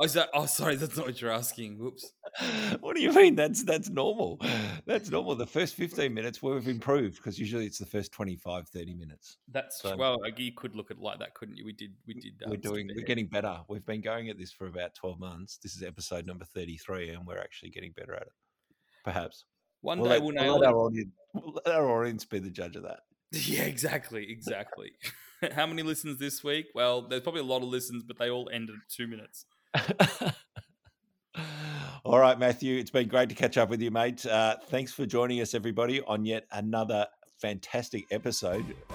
[0.00, 0.30] Oh, is that?
[0.32, 1.78] Oh, sorry, that's not what you're asking.
[1.78, 2.10] Whoops.
[2.80, 3.34] what do you mean?
[3.34, 4.40] That's that's normal.
[4.86, 5.34] That's normal.
[5.34, 9.36] The first 15 minutes we've improved because usually it's the first 25, 30 minutes.
[9.52, 10.18] That's So- well.
[10.38, 11.66] You could look at it like that, couldn't you?
[11.66, 11.92] We did.
[12.06, 12.32] We did.
[12.46, 13.58] we're um, doing we're getting better.
[13.68, 15.58] We've been going at this for about 12 months.
[15.58, 18.32] This is episode number 33 and we're actually getting better at it.
[19.04, 19.44] Perhaps.
[19.82, 22.38] One We'll day let, we'll we'll nail let our audience we'll let our audience be
[22.38, 23.00] the judge of that.
[23.32, 24.92] Yeah, exactly, exactly.
[25.52, 26.66] How many listens this week?
[26.74, 29.44] Well, there's probably a lot of listens, but they all ended at two minutes.
[32.04, 34.24] All right, Matthew, it's been great to catch up with you, mate.
[34.26, 37.06] Uh, thanks for joining us, everybody, on yet another
[37.38, 38.94] fantastic episode, uh,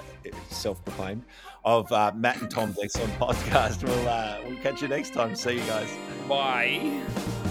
[0.49, 1.23] self-proclaimed,
[1.63, 3.83] of uh, Matt and Tom's excellent podcast.
[3.83, 5.35] We'll uh, we'll catch you next time.
[5.35, 5.89] See you guys.
[6.27, 7.44] Bye.